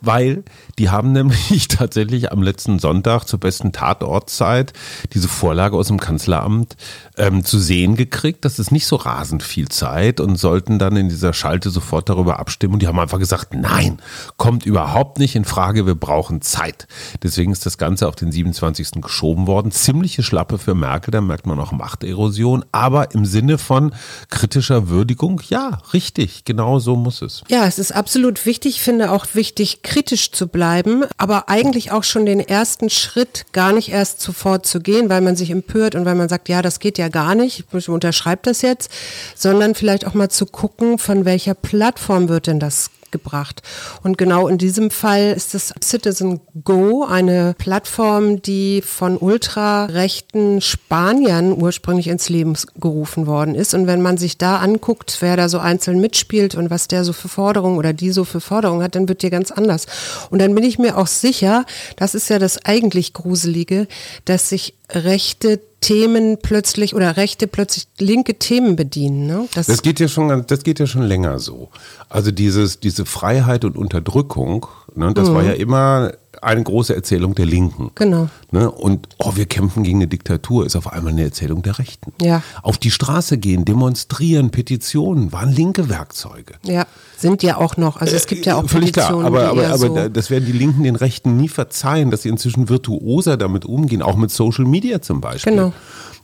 weil 0.00 0.42
die 0.80 0.90
haben 0.90 1.12
nämlich 1.12 1.68
tatsächlich 1.68 2.32
am 2.32 2.42
letzten 2.42 2.80
Sonntag 2.80 3.26
zur 3.26 3.38
besten 3.38 3.70
Tatortzeit 3.70 4.72
diese 5.12 5.28
Vorlage 5.28 5.76
aus 5.76 5.86
dem 5.86 6.00
Kanzleramt 6.00 6.74
ähm, 7.16 7.44
zu 7.44 7.60
sehen 7.60 7.94
gekriegt. 7.94 8.44
Das 8.44 8.58
ist 8.58 8.72
nicht 8.72 8.86
so 8.86 8.96
rasend 8.96 9.44
viel 9.44 9.68
Zeit 9.68 10.18
und 10.18 10.40
sollten 10.40 10.80
dann 10.80 10.96
in 10.96 11.10
dieser 11.10 11.32
Schalte 11.32 11.70
sofort 11.70 12.08
darüber 12.08 12.40
abstimmen. 12.40 12.74
Und 12.74 12.82
die 12.82 12.88
haben 12.88 12.98
einfach 12.98 13.20
gesagt, 13.20 13.54
nein, 13.54 14.02
kommt 14.36 14.66
überhaupt 14.66 15.20
nicht 15.20 15.36
in 15.36 15.44
Frage, 15.44 15.86
wir 15.86 15.94
brauchen 15.94 16.42
Zeit. 16.42 16.88
Deswegen 17.22 17.52
ist 17.52 17.66
das 17.66 17.78
Ganze 17.78 18.08
auf 18.08 18.16
den 18.16 18.32
27. 18.32 19.00
geschoben 19.00 19.46
worden. 19.46 19.70
Ziemliche 19.70 20.24
Schlappe 20.24 20.58
für 20.58 20.74
Merkel, 20.74 21.12
da 21.12 21.20
merkt 21.20 21.46
man 21.46 21.51
auch 21.58 21.72
Machterosion, 21.72 22.64
aber 22.72 23.14
im 23.14 23.24
Sinne 23.24 23.58
von 23.58 23.94
kritischer 24.30 24.88
Würdigung, 24.88 25.40
ja, 25.48 25.80
richtig, 25.92 26.44
genau 26.44 26.78
so 26.78 26.96
muss 26.96 27.22
es. 27.22 27.42
Ja, 27.48 27.66
es 27.66 27.78
ist 27.78 27.92
absolut 27.92 28.46
wichtig, 28.46 28.76
ich 28.76 28.82
finde 28.82 29.10
auch 29.10 29.26
wichtig, 29.34 29.82
kritisch 29.82 30.32
zu 30.32 30.48
bleiben, 30.48 31.04
aber 31.16 31.48
eigentlich 31.48 31.92
auch 31.92 32.04
schon 32.04 32.26
den 32.26 32.40
ersten 32.40 32.90
Schritt 32.90 33.46
gar 33.52 33.72
nicht 33.72 33.90
erst 33.90 34.20
sofort 34.20 34.66
zu 34.66 34.80
gehen, 34.80 35.08
weil 35.08 35.20
man 35.20 35.36
sich 35.36 35.50
empört 35.50 35.94
und 35.94 36.04
weil 36.04 36.14
man 36.14 36.28
sagt, 36.28 36.48
ja, 36.48 36.62
das 36.62 36.78
geht 36.78 36.98
ja 36.98 37.08
gar 37.08 37.34
nicht, 37.34 37.64
ich 37.72 37.88
unterschreibe 37.88 38.42
das 38.44 38.62
jetzt, 38.62 38.90
sondern 39.34 39.74
vielleicht 39.74 40.06
auch 40.06 40.14
mal 40.14 40.30
zu 40.30 40.46
gucken, 40.46 40.98
von 40.98 41.24
welcher 41.24 41.54
Plattform 41.54 42.28
wird 42.28 42.46
denn 42.46 42.60
das 42.60 42.90
gebracht. 43.12 43.62
Und 44.02 44.18
genau 44.18 44.48
in 44.48 44.58
diesem 44.58 44.90
Fall 44.90 45.32
ist 45.36 45.54
es 45.54 45.72
Citizen 45.82 46.40
Go, 46.64 47.04
eine 47.04 47.54
Plattform, 47.56 48.42
die 48.42 48.82
von 48.82 49.16
ultrarechten 49.16 50.60
Spaniern 50.60 51.52
ursprünglich 51.52 52.08
ins 52.08 52.28
Leben 52.28 52.54
gerufen 52.80 53.26
worden 53.26 53.54
ist. 53.54 53.74
Und 53.74 53.86
wenn 53.86 54.02
man 54.02 54.16
sich 54.16 54.38
da 54.38 54.56
anguckt, 54.56 55.18
wer 55.20 55.36
da 55.36 55.48
so 55.48 55.58
einzeln 55.58 56.00
mitspielt 56.00 56.54
und 56.54 56.70
was 56.70 56.88
der 56.88 57.04
so 57.04 57.12
für 57.12 57.28
Forderungen 57.28 57.78
oder 57.78 57.92
die 57.92 58.10
so 58.10 58.24
für 58.24 58.40
Forderungen 58.40 58.82
hat, 58.82 58.94
dann 58.94 59.08
wird 59.08 59.22
dir 59.22 59.30
ganz 59.30 59.50
anders. 59.50 59.86
Und 60.30 60.40
dann 60.40 60.54
bin 60.54 60.64
ich 60.64 60.78
mir 60.78 60.98
auch 60.98 61.06
sicher, 61.06 61.64
das 61.96 62.14
ist 62.14 62.28
ja 62.28 62.38
das 62.38 62.64
eigentlich 62.64 63.12
Gruselige, 63.12 63.86
dass 64.24 64.48
sich 64.48 64.74
rechte 64.90 65.60
Themen 65.82 66.38
plötzlich 66.40 66.94
oder 66.94 67.18
Rechte 67.18 67.46
plötzlich 67.46 67.86
linke 67.98 68.38
Themen 68.38 68.76
bedienen. 68.76 69.26
Ne? 69.26 69.46
Das, 69.54 69.66
Das 69.66 69.82
geht 69.82 70.00
ja 70.00 70.08
schon, 70.08 70.46
das 70.46 70.62
geht 70.62 70.78
ja 70.78 70.86
schon 70.86 71.02
länger 71.02 71.38
so. 71.38 71.68
Also 72.08 72.30
dieses, 72.30 72.80
diese 72.80 73.04
Freiheit 73.04 73.66
und 73.66 73.76
Unterdrückung, 73.76 74.66
ne, 74.94 75.12
das 75.12 75.30
war 75.34 75.42
ja 75.42 75.52
immer 75.52 76.12
eine 76.40 76.62
große 76.62 76.94
Erzählung 76.94 77.34
der 77.34 77.46
Linken. 77.46 77.90
Genau. 77.94 78.28
Ne? 78.50 78.70
Und 78.70 79.08
oh, 79.18 79.32
wir 79.36 79.46
kämpfen 79.46 79.82
gegen 79.82 79.98
eine 79.98 80.06
Diktatur, 80.08 80.64
ist 80.66 80.76
auf 80.76 80.92
einmal 80.92 81.12
eine 81.12 81.22
Erzählung 81.24 81.62
der 81.62 81.78
Rechten. 81.78 82.12
Ja. 82.20 82.42
Auf 82.62 82.78
die 82.78 82.90
Straße 82.90 83.38
gehen, 83.38 83.64
demonstrieren, 83.64 84.50
Petitionen, 84.50 85.32
waren 85.32 85.52
linke 85.52 85.88
Werkzeuge. 85.88 86.54
ja, 86.64 86.86
sind 87.16 87.42
ja 87.42 87.56
auch 87.58 87.76
noch. 87.76 87.98
Also 87.98 88.16
es 88.16 88.26
gibt 88.26 88.46
ja 88.46 88.56
auch 88.56 88.64
Äh, 88.64 88.68
Völlig 88.68 88.92
klar, 88.92 89.08
Petitionen, 89.08 89.26
aber, 89.26 89.40
die 89.42 89.46
aber, 89.50 89.62
eher 89.62 89.68
aber 89.70 89.78
so 89.78 89.94
da- 89.94 90.08
das 90.08 90.30
werden 90.30 90.46
die 90.46 90.52
Linken 90.52 90.82
den 90.84 90.96
Rechten 90.96 91.36
nie 91.36 91.48
verzeihen, 91.48 92.10
dass 92.10 92.22
sie 92.22 92.28
inzwischen 92.30 92.68
virtuoser 92.68 93.36
damit 93.36 93.64
umgehen, 93.64 94.02
auch 94.02 94.16
mit 94.16 94.30
Social 94.30 94.64
Media 94.64 95.00
zum 95.02 95.20
Beispiel. 95.20 95.52
Genau. 95.52 95.72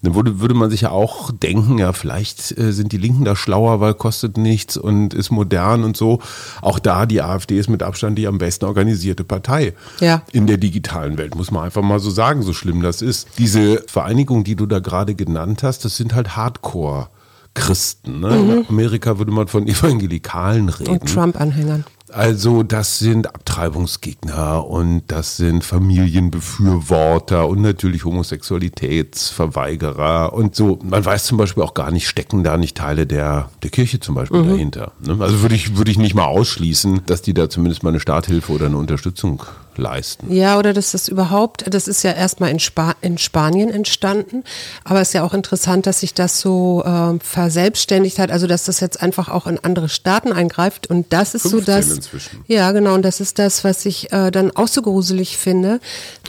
Dann 0.00 0.14
würde, 0.14 0.38
würde 0.40 0.54
man 0.54 0.70
sich 0.70 0.82
ja 0.82 0.90
auch 0.92 1.32
denken, 1.32 1.78
ja, 1.78 1.92
vielleicht 1.92 2.56
äh, 2.56 2.72
sind 2.72 2.92
die 2.92 2.98
Linken 2.98 3.24
da 3.24 3.34
schlauer, 3.34 3.80
weil 3.80 3.94
kostet 3.94 4.36
nichts 4.38 4.76
und 4.76 5.12
ist 5.12 5.32
modern 5.32 5.82
und 5.82 5.96
so. 5.96 6.20
Auch 6.62 6.78
da, 6.78 7.04
die 7.04 7.20
AfD 7.20 7.58
ist 7.58 7.68
mit 7.68 7.82
Abstand 7.82 8.16
die 8.16 8.28
am 8.28 8.38
besten 8.38 8.66
organisierte 8.66 9.24
Partei 9.24 9.72
Ja. 10.00 10.22
in 10.32 10.46
der 10.46 10.56
digitalen 10.56 11.18
Welt, 11.18 11.34
muss 11.34 11.50
man 11.50 11.64
einfach 11.64 11.82
mal 11.82 11.98
so 11.98 12.10
sagen, 12.10 12.42
so 12.42 12.52
schlimm 12.52 12.82
das 12.82 13.02
ist. 13.02 13.28
Diese 13.38 13.82
Vereinigung, 13.86 14.44
die 14.44 14.56
du 14.56 14.66
da 14.66 14.78
gerade 14.78 15.14
genannt 15.14 15.62
hast, 15.62 15.84
das 15.84 15.96
sind 15.96 16.14
halt 16.14 16.36
Hardcore. 16.36 17.08
Christen. 17.54 18.20
Ne? 18.20 18.36
In 18.60 18.66
Amerika 18.68 19.18
würde 19.18 19.32
man 19.32 19.48
von 19.48 19.66
Evangelikalen 19.66 20.68
reden. 20.68 20.90
und 20.90 21.12
Trump-Anhängern. 21.12 21.84
Also 22.10 22.62
das 22.62 22.98
sind 22.98 23.26
Abtreibungsgegner 23.26 24.66
und 24.66 25.02
das 25.08 25.36
sind 25.36 25.64
Familienbefürworter 25.64 27.46
und 27.46 27.60
natürlich 27.60 28.04
Homosexualitätsverweigerer 28.04 30.32
und 30.32 30.54
so. 30.54 30.78
Man 30.82 31.04
weiß 31.04 31.24
zum 31.24 31.36
Beispiel 31.38 31.62
auch 31.62 31.74
gar 31.74 31.90
nicht, 31.90 32.08
stecken 32.08 32.44
da 32.44 32.56
nicht 32.56 32.76
Teile 32.76 33.06
der, 33.06 33.50
der 33.62 33.70
Kirche 33.70 34.00
zum 34.00 34.14
Beispiel 34.14 34.42
dahinter. 34.42 34.92
Ne? 35.00 35.18
Also 35.20 35.42
würde 35.42 35.54
ich, 35.54 35.76
würde 35.76 35.90
ich 35.90 35.98
nicht 35.98 36.14
mal 36.14 36.26
ausschließen, 36.26 37.02
dass 37.06 37.22
die 37.22 37.34
da 37.34 37.50
zumindest 37.50 37.82
mal 37.82 37.90
eine 37.90 38.00
Starthilfe 38.00 38.52
oder 38.52 38.66
eine 38.66 38.78
Unterstützung 38.78 39.42
leisten. 39.78 40.32
Ja, 40.32 40.58
oder 40.58 40.72
dass 40.72 40.92
das 40.92 41.08
überhaupt, 41.08 41.72
das 41.72 41.88
ist 41.88 42.02
ja 42.02 42.12
erstmal 42.12 42.50
in, 42.50 42.58
Spa 42.58 42.94
in 43.00 43.16
Spanien 43.16 43.70
entstanden, 43.70 44.44
aber 44.84 45.00
es 45.00 45.08
ist 45.08 45.14
ja 45.14 45.24
auch 45.24 45.34
interessant, 45.34 45.86
dass 45.86 46.00
sich 46.00 46.14
das 46.14 46.40
so 46.40 46.82
äh, 46.84 47.18
verselbstständigt 47.20 48.18
hat, 48.18 48.30
also 48.30 48.46
dass 48.46 48.64
das 48.64 48.80
jetzt 48.80 49.00
einfach 49.00 49.28
auch 49.28 49.46
in 49.46 49.58
andere 49.58 49.88
Staaten 49.88 50.32
eingreift 50.32 50.88
und 50.88 51.12
das 51.12 51.34
ist 51.34 51.44
so 51.44 51.60
das. 51.60 51.97
Inzwischen. 51.98 52.44
Ja, 52.46 52.72
genau, 52.72 52.94
und 52.94 53.02
das 53.02 53.20
ist 53.20 53.38
das, 53.38 53.64
was 53.64 53.84
ich 53.86 54.12
äh, 54.12 54.30
dann 54.30 54.50
auch 54.52 54.68
so 54.68 54.82
gruselig 54.82 55.36
finde, 55.36 55.80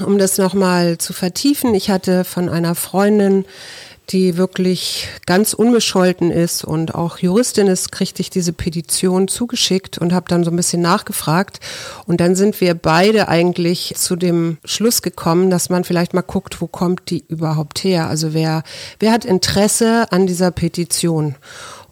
um 0.04 0.18
das 0.18 0.38
nochmal 0.38 0.98
zu 0.98 1.14
vertiefen. 1.14 1.74
Ich 1.76 1.90
hatte 1.90 2.24
von 2.24 2.50
einer 2.50 2.76
Freundin 2.76 3.46
die 4.12 4.38
wirklich 4.38 5.08
ganz 5.26 5.54
unbescholten 5.54 6.32
ist 6.32 6.64
und 6.64 6.96
auch 6.96 7.20
Juristin 7.20 7.68
ist, 7.68 7.92
kriegte 7.92 8.22
ich 8.22 8.30
diese 8.30 8.54
Petition 8.54 9.28
zugeschickt 9.28 9.98
und 9.98 10.14
habe 10.14 10.26
dann 10.28 10.44
so 10.44 10.50
ein 10.50 10.56
bisschen 10.56 10.82
nachgefragt. 10.82 11.60
Und 12.06 12.20
dann 12.20 12.36
sind 12.36 12.60
wir 12.60 12.74
beide 12.74 13.28
eigentlich 13.28 13.94
zu 13.98 14.16
dem 14.16 14.58
Schluss 14.66 15.02
gekommen, 15.02 15.50
dass 15.50 15.70
man 15.70 15.84
vielleicht 15.84 16.14
mal 16.14 16.22
guckt, 16.22 16.60
wo 16.62 16.68
kommt 16.68 17.10
die 17.12 17.24
überhaupt 17.28 17.84
her? 17.84 18.08
Also 18.08 18.34
wer, 18.34 18.64
wer 19.00 19.12
hat 19.12 19.26
Interesse 19.26 20.12
an 20.12 20.26
dieser 20.26 20.52
Petition? 20.52 21.36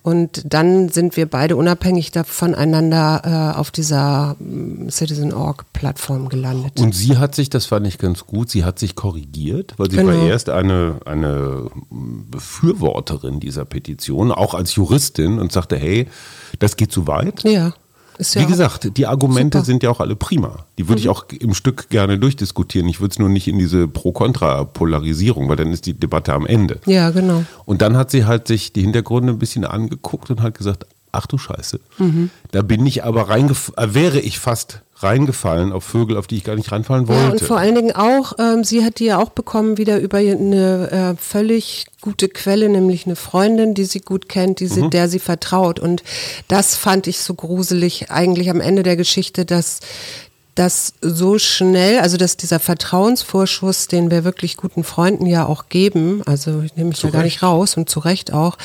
Und 0.08 0.54
dann 0.54 0.88
sind 0.88 1.18
wir 1.18 1.26
beide 1.26 1.58
unabhängig 1.58 2.14
voneinander 2.24 3.54
äh, 3.54 3.60
auf 3.60 3.72
dieser 3.72 4.38
mm, 4.40 4.88
Citizen.org-Plattform 4.88 6.30
gelandet. 6.30 6.80
Und 6.80 6.96
sie 6.96 7.18
hat 7.18 7.36
sich, 7.36 7.50
das 7.50 7.66
fand 7.66 7.86
ich 7.88 7.98
ganz 7.98 8.26
gut, 8.26 8.50
sie 8.50 8.64
hat 8.64 8.80
sich 8.80 8.96
korrigiert, 8.96 9.74
weil 9.76 9.92
sie 9.92 9.98
genau. 9.98 10.14
war 10.14 10.26
erst 10.26 10.50
eine, 10.50 11.02
eine 11.04 11.70
Befürworterin 11.92 13.42
dieser 13.42 13.66
Petition, 13.66 14.32
auch 14.32 14.54
als 14.54 14.76
Juristin 14.76 15.40
und 15.40 15.52
sagte, 15.52 15.76
hey, 15.76 16.08
das 16.60 16.78
geht 16.78 16.94
zu 16.94 17.06
weit. 17.08 17.44
Ja. 17.44 17.74
Ja 18.20 18.42
Wie 18.42 18.46
gesagt, 18.46 18.98
die 18.98 19.06
Argumente 19.06 19.60
super. 19.60 19.66
sind 19.66 19.84
ja 19.84 19.90
auch 19.90 20.00
alle 20.00 20.16
prima. 20.16 20.66
Die 20.78 20.88
würde 20.88 21.00
mhm. 21.00 21.06
ich 21.06 21.10
auch 21.10 21.26
im 21.30 21.54
Stück 21.54 21.90
gerne 21.90 22.18
durchdiskutieren. 22.18 22.88
Ich 22.90 23.00
würde 23.00 23.12
es 23.12 23.20
nur 23.20 23.30
nicht 23.30 23.48
in 23.48 23.60
diese 23.60 23.88
Pro-Kontra-Polarisierung, 23.88 25.50
weil 25.50 25.56
dann 25.56 25.72
ist 25.72 25.86
die 25.86 25.94
Debatte 25.94 26.34
am 26.34 26.46
Ende. 26.46 26.80
Ja, 26.86 27.12
genau. 27.12 27.44
Und 27.66 27.82
dann 27.82 27.96
hat 27.98 28.12
sie 28.12 28.26
halt 28.26 28.48
sich 28.48 28.74
die 28.74 28.82
Hintergründe 28.82 29.34
ein 29.34 29.40
bisschen 29.40 29.66
angeguckt 29.66 30.30
und 30.32 30.42
hat 30.42 30.58
gesagt, 30.58 30.86
ach 31.12 31.28
du 31.28 31.38
Scheiße. 31.38 31.80
Mhm. 31.98 32.30
Da 32.52 32.62
bin 32.62 32.86
ich 32.86 33.04
aber 33.04 33.30
reingefallen, 33.30 33.92
äh, 33.92 33.94
wäre 33.94 34.20
ich 34.20 34.40
fast 34.40 34.82
reingefallen 35.00 35.72
auf 35.72 35.84
Vögel, 35.84 36.18
auf 36.18 36.28
die 36.28 36.38
ich 36.38 36.44
gar 36.44 36.56
nicht 36.56 36.72
reinfallen 36.72 37.08
wollte. 37.08 37.24
Ja, 37.24 37.30
und 37.32 37.42
vor 37.42 37.58
allen 37.58 37.76
Dingen 37.76 37.96
auch, 37.96 38.34
ähm, 38.40 38.64
sie 38.64 38.84
hat 38.84 39.00
die 39.00 39.06
ja 39.06 39.20
auch 39.20 39.30
bekommen 39.30 39.78
wieder 39.78 40.00
über 40.00 40.18
eine 40.18 40.92
äh, 40.92 41.22
völlig 41.22 41.86
gute 42.02 42.30
Quelle, 42.30 42.68
nämlich 42.70 43.06
eine 43.06 43.16
Freundin, 43.16 43.74
die 43.74 43.86
sie 43.86 44.00
gut 44.00 44.28
kennt, 44.28 44.60
die 44.60 44.68
sie, 44.68 44.84
mhm. 44.84 44.90
der 44.90 45.08
sie 45.08 45.20
vertraut. 45.20 45.80
Und 45.80 46.04
das 46.48 46.76
fand 46.76 47.08
ich 47.08 47.20
so 47.20 47.36
gruselig 47.36 48.10
eigentlich 48.10 48.50
am 48.50 48.62
Ende 48.62 48.84
der 48.84 48.96
Geschichte, 48.96 49.46
dass 49.46 49.80
dass 50.56 50.94
so 51.02 51.38
schnell, 51.38 52.00
also 52.00 52.18
dass 52.18 52.36
dieser 52.36 52.60
Vertrauensvorschuss, 52.60 53.88
den 53.88 54.10
wir 54.10 54.24
wirklich 54.24 54.58
guten 54.58 54.84
Freunden 54.84 55.28
ja 55.28 55.46
auch 55.46 55.70
geben, 55.70 56.24
also 56.26 56.62
ich 56.62 56.76
nehme 56.76 56.90
mich 56.90 57.04
ja 57.04 57.12
gar 57.12 57.22
nicht 57.22 57.44
raus 57.44 57.78
und 57.78 57.92
zu 57.92 58.00
Recht 58.00 58.34
auch, 58.34 58.58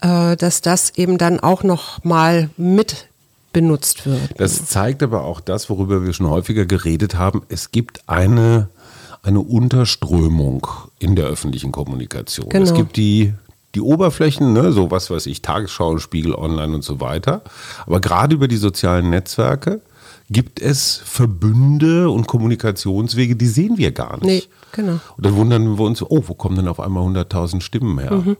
äh, 0.00 0.34
dass 0.36 0.62
das 0.62 0.94
eben 0.96 1.18
dann 1.18 1.38
auch 1.38 1.62
noch 1.62 2.02
mal 2.04 2.48
mit 2.56 3.08
benutzt 3.56 4.04
wird. 4.04 4.38
Das 4.38 4.66
zeigt 4.66 5.02
aber 5.02 5.24
auch 5.24 5.40
das, 5.40 5.70
worüber 5.70 6.04
wir 6.04 6.12
schon 6.12 6.28
häufiger 6.28 6.66
geredet 6.66 7.16
haben. 7.16 7.40
Es 7.48 7.72
gibt 7.72 8.06
eine, 8.06 8.68
eine 9.22 9.40
Unterströmung 9.40 10.66
in 10.98 11.16
der 11.16 11.24
öffentlichen 11.24 11.72
Kommunikation. 11.72 12.50
Genau. 12.50 12.64
Es 12.64 12.74
gibt 12.74 12.98
die 12.98 13.32
die 13.74 13.82
Oberflächen, 13.82 14.54
ne, 14.54 14.72
so 14.72 14.90
was 14.90 15.10
weiß 15.10 15.26
ich, 15.26 15.42
Tagesschau, 15.42 15.98
Spiegel 15.98 16.34
Online 16.34 16.74
und 16.74 16.82
so 16.82 16.98
weiter. 16.98 17.42
Aber 17.84 18.00
gerade 18.00 18.34
über 18.34 18.48
die 18.48 18.56
sozialen 18.56 19.10
Netzwerke 19.10 19.82
gibt 20.30 20.60
es 20.60 20.96
Verbünde 21.04 22.08
und 22.10 22.26
Kommunikationswege, 22.26 23.36
die 23.36 23.46
sehen 23.46 23.76
wir 23.76 23.92
gar 23.92 24.16
nicht. 24.24 24.48
Nee, 24.48 24.72
genau. 24.72 24.98
Und 25.16 25.26
dann 25.26 25.34
wundern 25.36 25.78
wir 25.78 25.84
uns, 25.84 26.02
oh, 26.02 26.22
wo 26.26 26.34
kommen 26.34 26.56
denn 26.56 26.68
auf 26.68 26.80
einmal 26.80 27.04
100.000 27.04 27.60
Stimmen 27.60 27.98
her? 27.98 28.12
Mhm. 28.12 28.36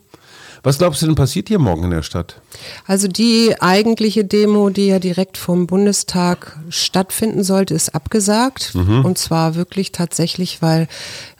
Was 0.67 0.79
glaubst 0.79 1.01
du 1.01 1.07
denn 1.07 1.15
passiert 1.15 1.47
hier 1.47 1.61
morgen 1.61 1.85
in 1.85 1.91
der 1.91 2.03
Stadt? 2.03 2.41
Also 2.89 3.07
die 3.07 3.55
eigentliche 3.61 4.25
Demo, 4.25 4.69
die 4.69 4.89
ja 4.89 4.99
direkt 4.99 5.39
vom 5.39 5.69
Bundestag 5.69 6.59
stattfinden 6.71 7.45
sollte, 7.45 7.73
ist 7.73 7.95
abgesagt. 7.95 8.75
Mhm. 8.75 9.05
Und 9.05 9.17
zwar 9.17 9.55
wirklich 9.55 9.93
tatsächlich, 9.93 10.63
weil 10.63 10.89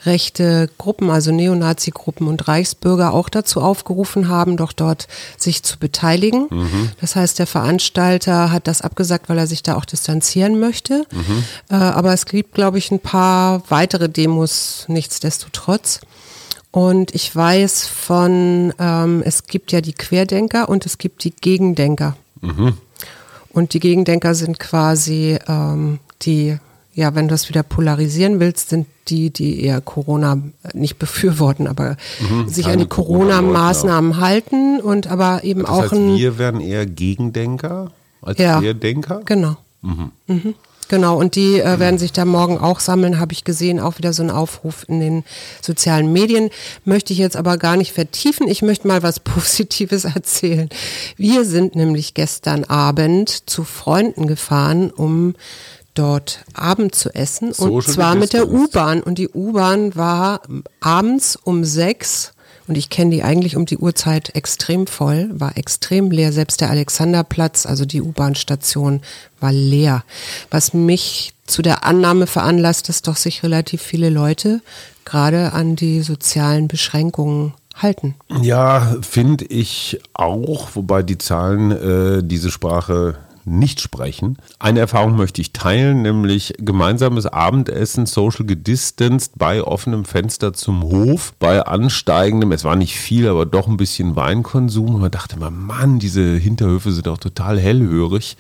rechte 0.05 0.71
Gruppen, 0.79 1.11
also 1.11 1.33
Neonazi-Gruppen 1.33 2.29
und 2.29 2.47
Reichsbürger 2.47 3.13
auch 3.13 3.29
dazu 3.29 3.61
aufgerufen 3.61 4.29
haben, 4.29 4.57
doch 4.57 4.73
dort 4.73 5.09
sich 5.37 5.65
zu 5.65 5.77
beteiligen. 5.81 6.47
Mhm. 6.49 6.91
Das 7.01 7.17
heißt, 7.17 7.41
der 7.41 7.49
Veranstalter 7.49 8.53
hat 8.53 8.69
das 8.69 8.81
abgesagt, 8.81 9.29
weil 9.29 9.39
er 9.39 9.49
sich 9.49 9.65
da 9.65 9.75
auch 9.75 9.87
distanzieren 9.87 10.61
möchte. 10.61 11.05
Mhm. 11.11 11.43
Äh, 11.69 11.75
aber 11.75 12.13
es 12.13 12.27
gibt, 12.27 12.55
glaube 12.55 12.79
ich, 12.79 12.93
ein 12.93 13.01
paar 13.01 13.65
weitere 13.71 14.09
Demos 14.09 14.85
nichtsdestotrotz. 14.87 15.99
Und 16.77 17.15
ich 17.15 17.35
weiß 17.35 17.87
von, 17.87 18.71
ähm, 18.79 19.23
es 19.25 19.47
gibt 19.47 19.73
ja 19.73 19.81
die 19.81 19.95
Querdenker 19.95 20.69
und 20.69 20.85
es 20.85 20.99
gibt 20.99 21.25
die 21.25 21.31
Gegendenker. 21.31 22.19
Mhm. 22.43 22.75
Und 23.49 23.73
die 23.73 23.81
Gegendenker 23.81 24.35
sind 24.35 24.59
quasi 24.59 25.39
ähm, 25.49 26.01
die, 26.21 26.59
ja, 26.93 27.15
wenn 27.15 27.29
du 27.29 27.33
das 27.33 27.49
wieder 27.49 27.63
polarisieren 27.63 28.41
willst, 28.41 28.69
sind 28.69 28.89
die, 29.09 29.31
die 29.31 29.65
eher 29.65 29.81
Corona 29.81 30.37
nicht 30.75 30.99
befürworten, 30.99 31.67
aber 31.67 31.97
mhm, 32.21 32.47
sich 32.47 32.67
an 32.67 32.79
die 32.79 32.87
Corona-Maßnahmen 32.87 34.13
Corona 34.13 34.29
halten 34.29 34.81
und 34.83 35.07
aber 35.07 35.45
eben 35.45 35.63
das 35.63 35.71
heißt, 35.71 35.93
auch 35.95 35.97
ein. 35.97 36.17
Wir 36.19 36.37
werden 36.37 36.61
eher 36.61 36.85
Gegendenker 36.85 37.91
als 38.21 38.39
ja, 38.39 38.61
Querdenker? 38.61 39.23
Genau. 39.25 39.57
Mhm. 39.81 40.55
Genau, 40.89 41.19
und 41.19 41.35
die 41.35 41.61
äh, 41.61 41.79
werden 41.81 41.99
sich 41.99 42.13
da 42.13 42.25
morgen 42.25 42.59
auch 42.59 42.81
sammeln, 42.81 43.19
habe 43.19 43.33
ich 43.33 43.45
gesehen, 43.45 43.81
auch 43.81 43.99
wieder 43.99 44.13
so 44.13 44.23
ein 44.23 44.31
Aufruf 44.31 44.85
in 44.89 45.01
den 45.01 45.25
sozialen 45.61 46.13
Medien. 46.13 46.51
Möchte 46.85 47.13
ich 47.13 47.19
jetzt 47.19 47.37
aber 47.37 47.57
gar 47.57 47.77
nicht 47.77 47.93
vertiefen. 47.93 48.47
Ich 48.47 48.63
möchte 48.63 48.87
mal 48.87 49.03
was 49.03 49.21
Positives 49.27 50.05
erzählen. 50.05 50.69
Wir 51.17 51.45
sind 51.45 51.75
nämlich 51.75 52.15
gestern 52.15 52.65
Abend 52.65 53.51
zu 53.51 53.65
Freunden 53.65 54.27
gefahren, 54.27 54.91
um 54.91 55.35
dort 55.95 56.45
Abend 56.55 56.95
zu 56.95 57.15
essen. 57.15 57.53
Social 57.53 57.73
und 57.73 57.89
zwar 57.89 58.15
mit 58.15 58.33
der 58.33 58.49
U-Bahn. 58.49 59.03
Und 59.03 59.19
die 59.19 59.29
U-Bahn 59.29 59.97
war 59.97 60.43
abends 60.81 61.37
um 61.37 61.65
sechs 61.65 62.33
und 62.69 62.77
ich 62.77 62.91
kenne 62.91 63.11
die 63.11 63.23
eigentlich 63.23 63.57
um 63.57 63.67
die 63.67 63.79
Uhrzeit 63.79 64.35
extrem 64.35 64.87
voll, 64.87 65.31
war 65.33 65.57
extrem 65.57 66.11
leer. 66.11 66.33
Selbst 66.33 66.61
der 66.61 66.71
Alexanderplatz, 66.71 67.67
also 67.67 67.85
die 67.85 68.03
U-Bahn-Station, 68.03 69.01
war 69.41 69.53
leer. 69.53 70.05
Was 70.51 70.75
mich 70.75 71.33
zu 71.47 71.63
der 71.63 71.85
Annahme 71.85 72.27
veranlasst, 72.27 72.89
dass 72.89 73.03
doch 73.03 73.17
sich 73.17 73.43
relativ 73.43 73.83
viele 73.83 74.11
Leute 74.11 74.61
gerade 75.05 75.53
an 75.53 75.77
die 75.77 76.03
sozialen 76.03 76.67
Beschränkungen 76.67 77.55
halten. 77.77 78.15
Ja, 78.41 78.97
finde 79.03 79.45
ich 79.45 80.01
auch, 80.15 80.71
wobei 80.75 81.03
die 81.03 81.19
Zahlen 81.19 81.71
äh, 81.71 82.23
diese 82.25 82.51
Sprache 82.51 83.17
nicht 83.47 83.81
sprechen. 83.81 84.39
Eine 84.59 84.81
Erfahrung 84.81 85.17
möchte 85.17 85.41
ich 85.41 85.53
teilen, 85.53 86.03
nämlich 86.03 86.55
gemeinsames 86.59 87.27
Abendessen, 87.27 88.07
social 88.07 88.45
gedistanced 88.45 89.33
bei 89.37 89.63
offenem 89.63 90.05
Fenster 90.05 90.53
zum 90.53 90.83
Hof, 90.83 91.33
bei 91.39 91.63
ansteigendem, 91.65 92.53
es 92.53 92.65
war 92.65 92.77
nicht 92.77 92.97
viel, 92.97 93.29
aber 93.29 93.47
doch 93.47 93.69
ein 93.69 93.77
bisschen 93.77 94.17
Weinkonsum. 94.17 94.97
Und 94.97 95.01
man 95.01 95.11
dachte 95.11 95.39
mal, 95.39 95.51
Mann, 95.51 95.99
diese 95.99 96.37
Hinterhöfe 96.37 96.91
sind 96.91 97.07
auch 97.09 97.19
total 97.19 97.59
hellhörig. 97.59 98.37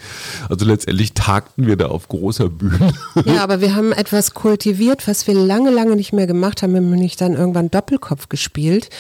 Also 0.49 0.65
letztendlich 0.65 1.15
tagten 1.15 1.67
wir 1.67 1.77
da 1.77 1.87
auf 1.87 2.09
großer 2.09 2.49
Bühne. 2.49 2.93
Ja, 3.25 3.43
aber 3.43 3.61
wir 3.61 3.75
haben 3.75 3.93
etwas 3.93 4.35
kultiviert, 4.35 5.07
was 5.07 5.27
wir 5.27 5.35
lange, 5.35 5.71
lange 5.71 5.97
nicht 5.97 6.13
mehr 6.13 6.27
gemacht 6.27 6.63
haben. 6.63 6.73
Wir 6.73 6.79
haben 6.81 6.91
nämlich 6.91 7.17
dann 7.17 7.35
irgendwann 7.35 7.71
Doppelkopf 7.71 8.29
gespielt. 8.29 8.91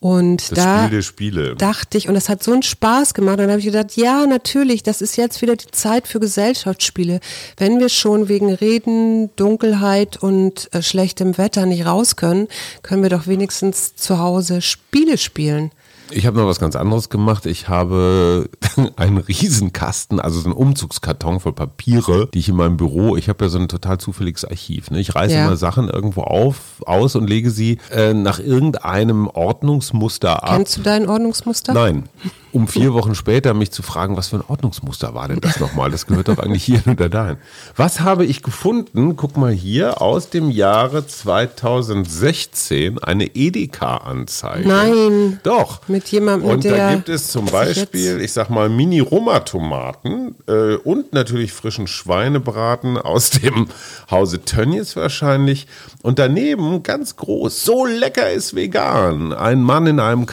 Und 0.00 0.50
das 0.52 0.58
da 0.58 0.84
Spiel 0.84 0.96
der 0.96 1.02
Spiele. 1.02 1.56
dachte 1.56 1.98
ich, 1.98 2.08
und 2.08 2.14
das 2.14 2.28
hat 2.28 2.42
so 2.42 2.52
einen 2.52 2.62
Spaß 2.62 3.14
gemacht. 3.14 3.34
Und 3.34 3.44
dann 3.44 3.50
habe 3.50 3.60
ich 3.60 3.66
gedacht, 3.66 3.96
ja, 3.96 4.26
natürlich, 4.26 4.82
das 4.82 5.02
ist 5.02 5.16
jetzt 5.16 5.42
wieder 5.42 5.55
die 5.56 5.70
Zeit 5.70 6.06
für 6.06 6.20
Gesellschaftsspiele. 6.20 7.20
Wenn 7.56 7.80
wir 7.80 7.88
schon 7.88 8.28
wegen 8.28 8.52
Reden, 8.52 9.34
Dunkelheit 9.36 10.16
und 10.16 10.72
äh, 10.72 10.82
schlechtem 10.82 11.38
Wetter 11.38 11.66
nicht 11.66 11.86
raus 11.86 12.16
können, 12.16 12.48
können 12.82 13.02
wir 13.02 13.10
doch 13.10 13.26
wenigstens 13.26 13.96
zu 13.96 14.18
Hause 14.18 14.62
Spiele 14.62 15.18
spielen. 15.18 15.70
Ich 16.10 16.26
habe 16.26 16.38
noch 16.38 16.46
was 16.46 16.60
ganz 16.60 16.76
anderes 16.76 17.08
gemacht. 17.08 17.46
Ich 17.46 17.68
habe 17.68 18.48
einen 18.96 19.18
Riesenkasten, 19.18 20.20
also 20.20 20.38
so 20.38 20.46
einen 20.46 20.54
Umzugskarton 20.54 21.40
voll 21.40 21.52
Papiere, 21.52 22.28
die 22.32 22.38
ich 22.38 22.48
in 22.48 22.56
meinem 22.56 22.76
Büro, 22.76 23.16
ich 23.16 23.28
habe 23.28 23.44
ja 23.44 23.48
so 23.48 23.58
ein 23.58 23.68
total 23.68 23.98
zufälliges 23.98 24.44
Archiv. 24.44 24.90
Ne? 24.90 25.00
Ich 25.00 25.14
reiße 25.14 25.34
ja. 25.34 25.46
immer 25.46 25.56
Sachen 25.56 25.88
irgendwo 25.88 26.22
auf, 26.22 26.82
aus 26.86 27.16
und 27.16 27.28
lege 27.28 27.50
sie 27.50 27.78
äh, 27.90 28.14
nach 28.14 28.38
irgendeinem 28.38 29.26
Ordnungsmuster 29.26 30.44
ab. 30.44 30.56
Kennst 30.56 30.76
du 30.76 30.82
dein 30.82 31.08
Ordnungsmuster? 31.08 31.74
Nein. 31.74 32.08
Um 32.56 32.68
vier 32.68 32.94
Wochen 32.94 33.14
später 33.14 33.52
mich 33.52 33.70
zu 33.70 33.82
fragen, 33.82 34.16
was 34.16 34.28
für 34.28 34.36
ein 34.36 34.44
Ordnungsmuster 34.48 35.12
war 35.12 35.28
denn 35.28 35.40
das 35.40 35.60
nochmal? 35.60 35.90
Das 35.90 36.06
gehört 36.06 36.28
doch 36.28 36.38
eigentlich 36.38 36.64
hier 36.64 36.80
oder 36.90 37.10
dahin. 37.10 37.36
Was 37.76 38.00
habe 38.00 38.24
ich 38.24 38.42
gefunden? 38.42 39.14
Guck 39.16 39.36
mal 39.36 39.52
hier 39.52 40.00
aus 40.00 40.30
dem 40.30 40.50
Jahre 40.50 41.06
2016 41.06 42.98
eine 42.98 43.26
Edeka-Anzeige. 43.26 44.66
Nein. 44.66 45.38
Doch. 45.42 45.86
Mit 45.86 46.08
jemandem, 46.08 46.48
Und 46.48 46.64
der 46.64 46.76
da 46.76 46.94
gibt 46.94 47.10
es 47.10 47.28
zum 47.28 47.44
Beispiel, 47.44 48.22
ich 48.22 48.32
sag 48.32 48.48
mal, 48.48 48.70
Mini-Roma-Tomaten 48.70 50.34
äh, 50.48 50.76
und 50.76 51.12
natürlich 51.12 51.52
frischen 51.52 51.86
Schweinebraten 51.86 52.96
aus 52.96 53.28
dem 53.28 53.66
Hause 54.10 54.46
Tönnies 54.46 54.96
wahrscheinlich. 54.96 55.66
Und 56.02 56.18
daneben 56.18 56.82
ganz 56.82 57.16
groß, 57.16 57.64
so 57.64 57.84
lecker 57.84 58.30
ist 58.30 58.56
vegan. 58.56 59.34
Ein 59.34 59.62
Mann 59.62 59.86
in 59.86 60.00
einem 60.00 60.24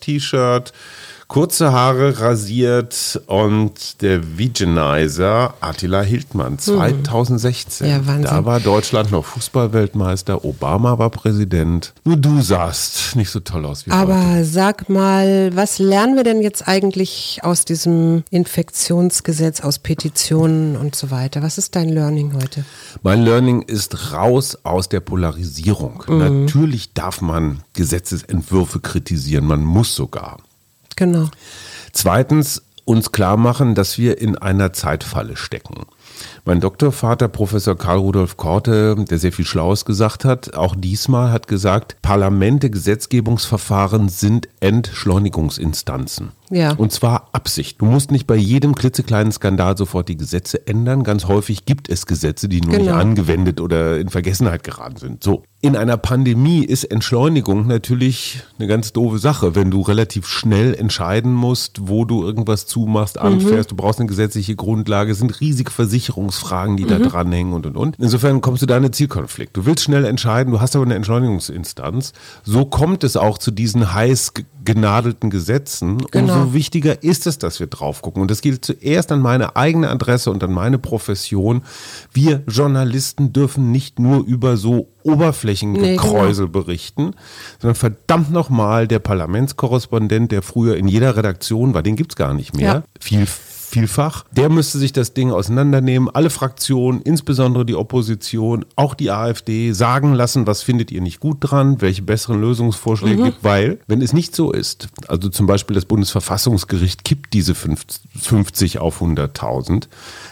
Camouflage-Vegan-Chef-T-Shirt 0.00 0.72
kurze 1.30 1.70
Haare 1.72 2.18
rasiert 2.18 3.22
und 3.26 4.02
der 4.02 4.36
Veganizer 4.36 5.54
Attila 5.60 6.02
Hildmann 6.02 6.58
2016. 6.58 7.88
Ja, 7.88 8.04
Wahnsinn. 8.04 8.24
Da 8.24 8.44
war 8.44 8.58
Deutschland 8.58 9.12
noch 9.12 9.24
Fußballweltmeister, 9.24 10.44
Obama 10.44 10.98
war 10.98 11.10
Präsident. 11.10 11.94
Nur 12.02 12.16
du 12.16 12.42
sahst 12.42 13.14
nicht 13.14 13.30
so 13.30 13.38
toll 13.38 13.64
aus 13.64 13.86
wie 13.86 13.92
heute. 13.92 14.00
Aber 14.00 14.44
sag 14.44 14.88
mal, 14.88 15.54
was 15.54 15.78
lernen 15.78 16.16
wir 16.16 16.24
denn 16.24 16.42
jetzt 16.42 16.66
eigentlich 16.66 17.38
aus 17.42 17.64
diesem 17.64 18.24
Infektionsgesetz, 18.30 19.60
aus 19.60 19.78
Petitionen 19.78 20.76
und 20.76 20.96
so 20.96 21.12
weiter? 21.12 21.42
Was 21.42 21.58
ist 21.58 21.76
dein 21.76 21.90
Learning 21.90 22.34
heute? 22.34 22.64
Mein 23.04 23.22
Learning 23.22 23.62
ist 23.62 24.12
raus 24.12 24.58
aus 24.64 24.88
der 24.88 24.98
Polarisierung. 24.98 26.02
Natürlich 26.08 26.92
darf 26.92 27.20
man 27.20 27.60
Gesetzesentwürfe 27.74 28.80
kritisieren, 28.80 29.46
man 29.46 29.62
muss 29.62 29.94
sogar. 29.94 30.38
Genau. 31.00 31.30
Zweitens 31.92 32.62
uns 32.84 33.10
klar 33.10 33.38
machen, 33.38 33.74
dass 33.74 33.96
wir 33.96 34.18
in 34.20 34.36
einer 34.36 34.74
Zeitfalle 34.74 35.34
stecken. 35.34 35.86
Mein 36.44 36.60
Doktorvater, 36.60 37.28
Professor 37.28 37.76
Karl 37.76 37.98
Rudolf 37.98 38.36
Korte, 38.36 38.96
der 39.08 39.18
sehr 39.18 39.32
viel 39.32 39.44
Schlaues 39.44 39.84
gesagt 39.84 40.24
hat, 40.24 40.54
auch 40.54 40.74
diesmal 40.76 41.32
hat 41.32 41.48
gesagt, 41.48 41.96
Parlamente, 42.02 42.70
Gesetzgebungsverfahren 42.70 44.08
sind 44.08 44.48
Entschleunigungsinstanzen. 44.60 46.32
Ja. 46.50 46.72
Und 46.72 46.90
zwar 46.92 47.28
Absicht. 47.32 47.80
Du 47.80 47.84
musst 47.86 48.10
nicht 48.10 48.26
bei 48.26 48.34
jedem 48.34 48.74
klitzekleinen 48.74 49.30
Skandal 49.30 49.76
sofort 49.76 50.08
die 50.08 50.16
Gesetze 50.16 50.66
ändern. 50.66 51.04
Ganz 51.04 51.26
häufig 51.26 51.64
gibt 51.64 51.88
es 51.88 52.06
Gesetze, 52.06 52.48
die 52.48 52.60
nur 52.60 52.70
nicht 52.76 52.86
Genau. 52.86 52.98
angewendet 52.98 53.60
oder 53.60 53.98
in 53.98 54.08
Vergessenheit 54.08 54.64
geraten 54.64 54.96
sind. 54.96 55.22
So. 55.22 55.44
In 55.62 55.76
einer 55.76 55.96
Pandemie 55.96 56.64
ist 56.64 56.84
Entschleunigung 56.84 57.66
natürlich 57.66 58.42
eine 58.58 58.66
ganz 58.66 58.92
doofe 58.92 59.18
Sache, 59.18 59.54
wenn 59.54 59.70
du 59.70 59.82
relativ 59.82 60.26
schnell 60.26 60.74
entscheiden 60.74 61.32
musst, 61.34 61.86
wo 61.88 62.04
du 62.04 62.24
irgendwas 62.24 62.66
zumachst, 62.66 63.18
anfährst. 63.18 63.70
Du 63.70 63.76
brauchst 63.76 64.00
eine 64.00 64.08
gesetzliche 64.08 64.56
Grundlage, 64.56 65.14
sind 65.14 65.40
riesige 65.40 65.70
Versicherungsfragen, 66.00 66.76
die 66.76 66.86
da 66.86 66.98
dranhängen 66.98 67.52
und 67.52 67.66
und 67.66 67.76
und. 67.76 67.96
Insofern 67.98 68.40
kommst 68.40 68.62
du 68.62 68.66
da 68.66 68.76
in 68.76 68.84
einen 68.84 68.92
Zielkonflikt. 68.92 69.56
Du 69.56 69.66
willst 69.66 69.84
schnell 69.84 70.04
entscheiden, 70.04 70.52
du 70.52 70.60
hast 70.60 70.74
aber 70.74 70.84
eine 70.84 70.94
Entschleunigungsinstanz. 70.94 72.12
So 72.42 72.64
kommt 72.64 73.04
es 73.04 73.16
auch 73.16 73.36
zu 73.38 73.50
diesen 73.50 73.92
heiß 73.92 74.34
ge- 74.34 74.44
genadelten 74.64 75.30
Gesetzen. 75.30 75.98
Genau. 76.10 76.34
Umso 76.34 76.54
wichtiger 76.54 77.02
ist 77.02 77.26
es, 77.26 77.38
dass 77.38 77.60
wir 77.60 77.66
drauf 77.66 78.02
gucken. 78.02 78.22
Und 78.22 78.30
das 78.30 78.40
gilt 78.40 78.64
zuerst 78.64 79.12
an 79.12 79.20
meine 79.20 79.56
eigene 79.56 79.90
Adresse 79.90 80.30
und 80.30 80.42
an 80.42 80.52
meine 80.52 80.78
Profession. 80.78 81.62
Wir 82.12 82.42
Journalisten 82.48 83.32
dürfen 83.32 83.70
nicht 83.70 83.98
nur 83.98 84.24
über 84.24 84.56
so 84.56 84.88
Oberflächengekräusel 85.02 86.48
berichten, 86.48 87.12
sondern 87.58 87.74
verdammt 87.74 88.30
nochmal 88.30 88.86
der 88.88 88.98
Parlamentskorrespondent, 88.98 90.32
der 90.32 90.42
früher 90.42 90.76
in 90.76 90.88
jeder 90.88 91.16
Redaktion 91.16 91.74
war, 91.74 91.82
den 91.82 91.96
gibt's 91.96 92.16
gar 92.16 92.34
nicht 92.34 92.56
mehr. 92.56 92.66
Ja. 92.74 92.82
Viel 93.00 93.26
vielfach. 93.70 94.24
Der 94.32 94.48
müsste 94.48 94.78
sich 94.78 94.92
das 94.92 95.14
Ding 95.14 95.30
auseinandernehmen, 95.30 96.10
alle 96.12 96.28
Fraktionen, 96.30 97.00
insbesondere 97.02 97.64
die 97.64 97.76
Opposition, 97.76 98.64
auch 98.76 98.94
die 98.94 99.10
AfD, 99.10 99.72
sagen 99.72 100.12
lassen, 100.12 100.46
was 100.46 100.62
findet 100.62 100.90
ihr 100.90 101.00
nicht 101.00 101.20
gut 101.20 101.38
dran, 101.40 101.80
welche 101.80 102.02
besseren 102.02 102.40
Lösungsvorschläge 102.40 103.22
gibt, 103.22 103.44
weil, 103.44 103.78
wenn 103.86 104.02
es 104.02 104.12
nicht 104.12 104.34
so 104.34 104.52
ist, 104.52 104.88
also 105.08 105.28
zum 105.28 105.46
Beispiel 105.46 105.74
das 105.74 105.84
Bundesverfassungsgericht 105.84 107.04
kippt 107.04 107.32
diese 107.32 107.54
50 107.54 108.78
auf 108.78 109.00
100.000, 109.00 109.84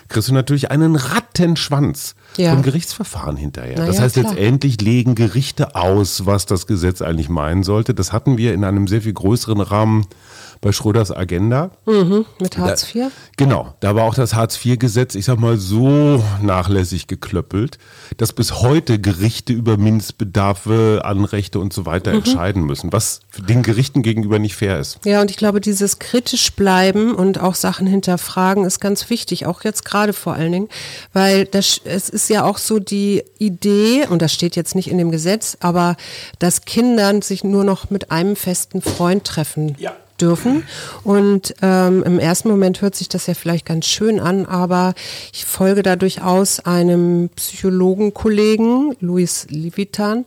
kriegst 0.09 0.29
du 0.29 0.35
natürlich 0.35 0.71
einen 0.71 0.97
Rattenschwanz 0.97 2.15
Ja. 2.37 2.53
von 2.53 2.63
Gerichtsverfahren 2.63 3.37
hinterher. 3.37 3.77
Na 3.79 3.87
das 3.87 3.97
ja, 3.97 4.03
heißt, 4.03 4.15
klar. 4.17 4.33
letztendlich 4.35 4.81
legen 4.81 5.15
Gerichte 5.15 5.75
aus, 5.77 6.27
was 6.27 6.47
das 6.47 6.67
Gesetz 6.67 7.03
eigentlich 7.03 7.29
meinen 7.29 7.63
sollte. 7.63 7.95
Das 7.95 8.13
hatten 8.13 8.37
wir 8.37 8.53
in 8.55 8.65
einem 8.65 8.87
sehr 8.89 9.03
viel 9.03 9.13
größeren 9.13 9.61
Rahmen 9.61 10.07
bei 10.61 10.73
Schröders 10.73 11.11
Agenda. 11.11 11.71
Mit 12.41 12.59
Hartz 12.59 12.95
IV? 12.95 13.05
Da, 13.05 13.11
genau, 13.37 13.75
da 13.81 13.95
war 13.95 14.05
auch 14.05 14.15
das 14.15 14.35
Hartz-IV-Gesetz, 14.35 15.15
ich 15.15 15.25
sag 15.25 15.39
mal, 15.39 15.57
so 15.57 16.23
nachlässig 16.43 17.07
geklöppelt, 17.07 17.79
dass 18.17 18.33
bis 18.33 18.55
heute 18.61 18.99
Gerichte 18.99 19.53
über 19.53 19.77
Mindestbedarfe, 19.77 21.03
Anrechte 21.05 21.59
und 21.61 21.73
so 21.73 21.87
weiter 21.87 22.11
Mhm. 22.13 22.19
entscheiden 22.19 22.63
müssen, 22.65 22.93
was 22.93 23.21
den 23.39 23.63
Gerichten 23.63 24.03
gegenüber 24.03 24.39
nicht 24.39 24.57
fair 24.57 24.79
ist. 24.79 24.99
Ja, 25.05 25.21
und 25.21 25.31
ich 25.31 25.37
glaube, 25.37 25.61
dieses 25.61 25.99
kritisch 25.99 26.53
bleiben 26.53 27.15
und 27.15 27.41
auch 27.41 27.55
Sachen 27.55 27.87
hinterfragen 27.87 28.65
ist 28.65 28.81
ganz 28.81 29.09
wichtig, 29.11 29.47
auch 29.47 29.63
jetzt 29.65 29.85
gerade 29.85 30.13
vor 30.13 30.35
allen 30.35 30.53
Dingen, 30.53 30.69
weil 31.13 31.45
das, 31.45 31.81
es 31.85 32.09
ist 32.09 32.29
ja 32.31 32.45
auch 32.45 32.59
so 32.59 32.79
die 32.79 33.23
Idee, 33.39 34.07
und 34.09 34.23
das 34.23 34.33
steht 34.33 34.57
jetzt 34.57 34.75
nicht 34.75 34.91
in 34.91 34.99
dem 34.99 35.11
Gesetz, 35.11 35.57
aber 35.61 35.97
dass 36.39 36.63
Kindern 36.63 37.23
sich 37.23 37.45
nur 37.45 37.65
noch 37.65 37.91
mit 37.91 38.11
einem 38.11 38.37
festen 38.37 38.83
Freund 38.83 39.25
treffen 39.25 39.77
Ja. 39.79 39.93
Dürfen. 40.21 40.65
Und 41.05 41.55
ähm, 41.63 42.03
im 42.05 42.19
ersten 42.19 42.49
Moment 42.49 42.83
hört 42.83 42.95
sich 42.95 43.09
das 43.09 43.27
ja 43.27 43.35
vielleicht 43.35 43.67
ganz 43.67 43.87
schön 43.87 44.21
an, 44.21 44.47
aber 44.47 44.95
ich 45.33 45.45
folge 45.45 45.83
da 45.83 45.97
durchaus 45.97 46.61
einem 46.61 47.31
Psychologenkollegen, 47.37 48.97
Luis 49.01 49.47
Levitan, 49.51 50.25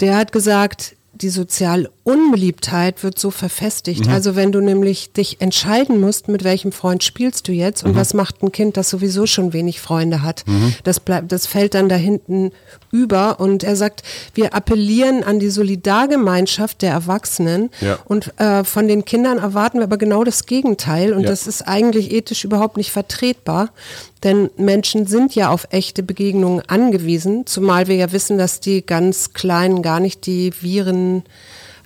der 0.00 0.16
hat 0.16 0.32
gesagt, 0.32 0.96
die 1.14 1.28
soziale 1.28 1.90
Unbeliebtheit 2.04 3.02
wird 3.02 3.18
so 3.18 3.30
verfestigt. 3.30 4.08
Also 4.08 4.34
wenn 4.34 4.50
du 4.50 4.60
nämlich 4.60 5.12
dich 5.12 5.40
entscheiden 5.40 6.00
musst, 6.00 6.28
mit 6.28 6.42
welchem 6.42 6.72
Freund 6.72 7.04
spielst 7.04 7.46
du 7.46 7.52
jetzt 7.52 7.84
und 7.84 7.94
was 7.94 8.14
macht 8.14 8.42
ein 8.42 8.50
Kind, 8.50 8.76
das 8.76 8.90
sowieso 8.90 9.26
schon 9.26 9.52
wenig 9.52 9.80
Freunde 9.80 10.22
hat. 10.22 10.44
Das 10.84 11.00
bleibt, 11.00 11.30
das 11.30 11.46
fällt 11.46 11.74
dann 11.74 11.88
da 11.88 11.96
hinten 11.96 12.50
über 12.92 13.40
und 13.40 13.64
er 13.64 13.74
sagt, 13.74 14.02
wir 14.34 14.54
appellieren 14.54 15.24
an 15.24 15.40
die 15.40 15.50
Solidargemeinschaft 15.50 16.82
der 16.82 16.92
Erwachsenen 16.92 17.70
Ja. 17.80 17.98
und 18.04 18.38
äh, 18.38 18.62
von 18.64 18.86
den 18.86 19.04
Kindern 19.04 19.38
erwarten 19.38 19.78
wir 19.78 19.84
aber 19.84 19.96
genau 19.96 20.22
das 20.24 20.46
Gegenteil 20.46 21.12
und 21.14 21.22
Ja. 21.22 21.28
das 21.30 21.46
ist 21.46 21.62
eigentlich 21.62 22.12
ethisch 22.12 22.44
überhaupt 22.44 22.76
nicht 22.76 22.92
vertretbar, 22.92 23.70
denn 24.22 24.50
Menschen 24.56 25.06
sind 25.06 25.34
ja 25.34 25.48
auf 25.50 25.66
echte 25.70 26.02
Begegnungen 26.02 26.62
angewiesen, 26.68 27.46
zumal 27.46 27.88
wir 27.88 27.96
ja 27.96 28.12
wissen, 28.12 28.38
dass 28.38 28.60
die 28.60 28.84
ganz 28.86 29.32
Kleinen 29.32 29.82
gar 29.82 29.98
nicht 29.98 30.26
die 30.26 30.52
Viren 30.60 31.24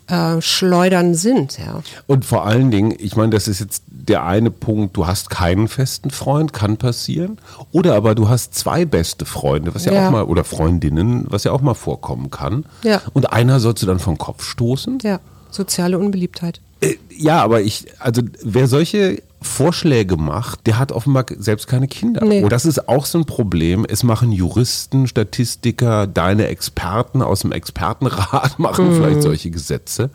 äh, 0.08 0.40
schleudern 0.40 1.14
sind. 1.14 1.58
Ja. 1.58 1.82
Und 2.06 2.24
vor 2.24 2.46
allen 2.46 2.70
Dingen, 2.70 2.94
ich 2.98 3.16
meine, 3.16 3.30
das 3.30 3.48
ist 3.48 3.60
jetzt 3.60 3.82
der 3.88 4.24
eine 4.24 4.50
Punkt, 4.50 4.96
du 4.96 5.06
hast 5.06 5.30
keinen 5.30 5.68
festen 5.68 6.10
Freund, 6.10 6.52
kann 6.52 6.76
passieren. 6.76 7.38
Oder 7.72 7.94
aber 7.94 8.14
du 8.14 8.28
hast 8.28 8.54
zwei 8.54 8.84
beste 8.84 9.24
Freunde, 9.24 9.74
was 9.74 9.84
ja, 9.84 9.92
Ja. 9.92 10.06
auch 10.06 10.12
mal, 10.12 10.24
oder 10.24 10.44
Freundinnen, 10.44 11.26
was 11.28 11.44
ja 11.44 11.52
auch 11.52 11.60
mal 11.60 11.74
vorkommen 11.74 12.30
kann. 12.30 12.64
Ja. 12.84 13.02
Und 13.14 13.32
einer 13.32 13.58
sollst 13.60 13.82
du 13.82 13.86
dann 13.86 13.98
vom 13.98 14.16
Kopf 14.18 14.44
stoßen. 14.44 14.98
ja, 15.02 15.18
soziale 15.50 15.98
Unbeliebtheit. 15.98 16.60
Äh, 16.80 16.94
Ja, 17.16 17.42
aber 17.42 17.62
ich, 17.62 17.86
also 17.98 18.22
wer 18.42 18.66
solche 18.68 19.22
Vorschläge 19.40 20.16
macht, 20.16 20.66
der 20.66 20.78
hat 20.78 20.92
offenbar 20.92 21.26
selbst 21.38 21.66
keine 21.66 21.88
Kinder. 21.88 22.24
Nee. 22.24 22.42
Und 22.42 22.50
das 22.50 22.66
ist 22.66 22.88
auch 22.88 23.06
so 23.06 23.18
ein 23.18 23.24
Problem. 23.26 23.86
Es 23.88 24.02
machen 24.02 24.32
Juristen, 24.32 25.06
Statistiker, 25.06 26.06
deine 26.06 26.48
Experten 26.48 27.22
aus 27.22 27.40
dem 27.40 27.52
Expertenrat 27.52 28.58
machen 28.58 28.92
vielleicht 28.92 29.22
solche 29.22 29.50
Gesetze. 29.50 30.10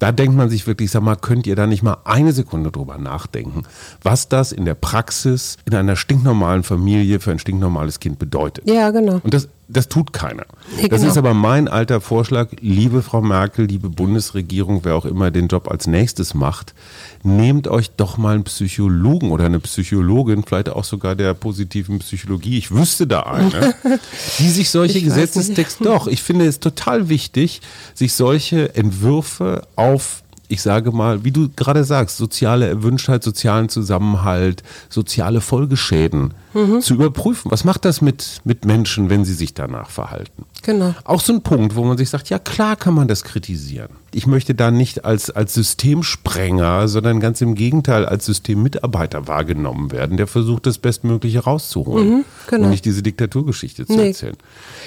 Da 0.00 0.12
denkt 0.12 0.36
man 0.36 0.50
sich 0.50 0.66
wirklich, 0.66 0.90
sag 0.90 1.02
mal, 1.02 1.14
könnt 1.16 1.46
ihr 1.46 1.56
da 1.56 1.66
nicht 1.66 1.82
mal 1.82 1.98
eine 2.04 2.32
Sekunde 2.32 2.70
drüber 2.72 2.98
nachdenken, 2.98 3.62
was 4.02 4.28
das 4.28 4.50
in 4.52 4.64
der 4.64 4.74
Praxis 4.74 5.56
in 5.66 5.74
einer 5.74 5.96
stinknormalen 5.96 6.62
Familie 6.64 7.20
für 7.20 7.30
ein 7.30 7.38
stinknormales 7.38 8.00
Kind 8.00 8.18
bedeutet. 8.18 8.68
Ja, 8.68 8.90
genau. 8.90 9.20
Und 9.22 9.32
das, 9.32 9.48
das 9.68 9.88
tut 9.88 10.12
keiner. 10.12 10.44
Nee, 10.76 10.88
das 10.88 11.00
genau. 11.00 11.12
ist 11.12 11.18
aber 11.18 11.32
mein 11.32 11.68
alter 11.68 12.00
Vorschlag, 12.00 12.48
liebe 12.60 13.02
Frau 13.02 13.22
Merkel, 13.22 13.66
liebe 13.66 13.88
Bundesregierung, 13.88 14.80
wer 14.84 14.94
auch 14.94 15.04
immer 15.04 15.30
den 15.30 15.48
Job 15.48 15.70
als 15.70 15.86
nächstes 15.86 16.34
macht, 16.34 16.74
nehmt 17.22 17.68
euch 17.68 17.90
doch 17.90 18.18
mal 18.18 18.34
einen 18.34 18.44
Psychologen 18.44 19.30
oder 19.30 19.46
eine 19.46 19.60
Psychologin, 19.60 20.44
vielleicht 20.44 20.68
auch 20.68 20.84
sogar 20.84 21.14
der 21.14 21.32
positiven 21.34 22.00
Psychologie, 22.00 22.58
ich 22.58 22.70
wüsste 22.70 23.06
da 23.06 23.20
eine, 23.20 23.74
die 24.38 24.50
sich 24.50 24.70
solche 24.70 25.00
Gesetzestexte, 25.00 25.84
doch, 25.84 26.08
ich 26.08 26.22
finde 26.22 26.46
es 26.46 26.60
total 26.60 27.08
wichtig, 27.08 27.62
sich 27.94 28.12
solche 28.12 28.74
Entwürfe 28.74 29.66
auf 29.76 30.23
ich 30.54 30.62
sage 30.62 30.92
mal, 30.92 31.24
wie 31.24 31.32
du 31.32 31.48
gerade 31.54 31.82
sagst, 31.82 32.16
soziale 32.16 32.68
Erwünschtheit, 32.68 33.24
sozialen 33.24 33.68
Zusammenhalt, 33.68 34.62
soziale 34.88 35.40
Folgeschäden 35.40 36.32
mhm. 36.54 36.80
zu 36.80 36.94
überprüfen. 36.94 37.50
Was 37.50 37.64
macht 37.64 37.84
das 37.84 38.00
mit, 38.00 38.40
mit 38.44 38.64
Menschen, 38.64 39.10
wenn 39.10 39.24
sie 39.24 39.34
sich 39.34 39.52
danach 39.52 39.90
verhalten? 39.90 40.44
Genau. 40.62 40.94
Auch 41.02 41.20
so 41.20 41.32
ein 41.32 41.42
Punkt, 41.42 41.74
wo 41.74 41.82
man 41.82 41.98
sich 41.98 42.08
sagt, 42.08 42.30
ja 42.30 42.38
klar 42.38 42.76
kann 42.76 42.94
man 42.94 43.08
das 43.08 43.24
kritisieren. 43.24 43.88
Ich 44.12 44.28
möchte 44.28 44.54
da 44.54 44.70
nicht 44.70 45.04
als, 45.04 45.28
als 45.28 45.54
Systemsprenger, 45.54 46.86
sondern 46.86 47.18
ganz 47.18 47.40
im 47.40 47.56
Gegenteil 47.56 48.06
als 48.06 48.26
Systemmitarbeiter 48.26 49.26
wahrgenommen 49.26 49.90
werden, 49.90 50.16
der 50.16 50.28
versucht, 50.28 50.66
das 50.66 50.78
Bestmögliche 50.78 51.40
rauszuholen 51.40 52.08
mhm, 52.08 52.24
genau. 52.46 52.64
und 52.66 52.70
nicht 52.70 52.84
diese 52.84 53.02
Diktaturgeschichte 53.02 53.86
zu 53.86 53.92
nee. 53.92 54.08
erzählen. 54.08 54.36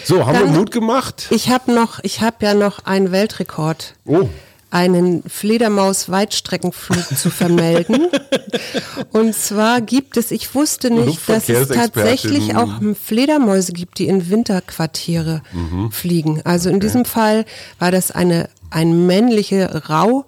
So, 0.06 0.25
haben 0.25 0.39
Dann, 0.39 0.53
wir 0.53 0.60
Mut 0.60 0.71
gemacht? 0.71 1.27
Ich 1.32 1.49
habe 1.49 1.73
noch, 1.73 1.99
ich 2.03 2.21
habe 2.21 2.38
ja 2.39 2.53
noch 2.53 2.86
einen 2.86 3.12
Weltrekord. 3.12 3.95
Oh 4.06 4.30
einen 4.69 5.23
Fledermaus-Weitstreckenflug 5.23 7.17
zu 7.17 7.30
vermelden. 7.30 8.10
Und 9.12 9.34
zwar 9.34 9.82
gibt 9.82 10.17
es, 10.17 10.32
ich 10.32 10.53
wusste 10.53 10.91
nicht, 10.91 11.27
dass 11.30 11.47
es 11.47 11.69
tatsächlich 11.69 12.56
auch 12.56 12.82
Fledermäuse 13.01 13.71
gibt, 13.71 13.99
die 13.99 14.08
in 14.08 14.30
Winterquartiere 14.30 15.41
mhm. 15.53 15.91
fliegen. 15.91 16.41
Also 16.43 16.69
in 16.69 16.80
diesem 16.80 17.06
Fall 17.06 17.45
war 17.80 17.91
das 17.91 18.12
eine 18.12 18.49
eine 18.69 18.93
männliche 18.93 19.89
Rauhautfledermaus. 19.89 20.25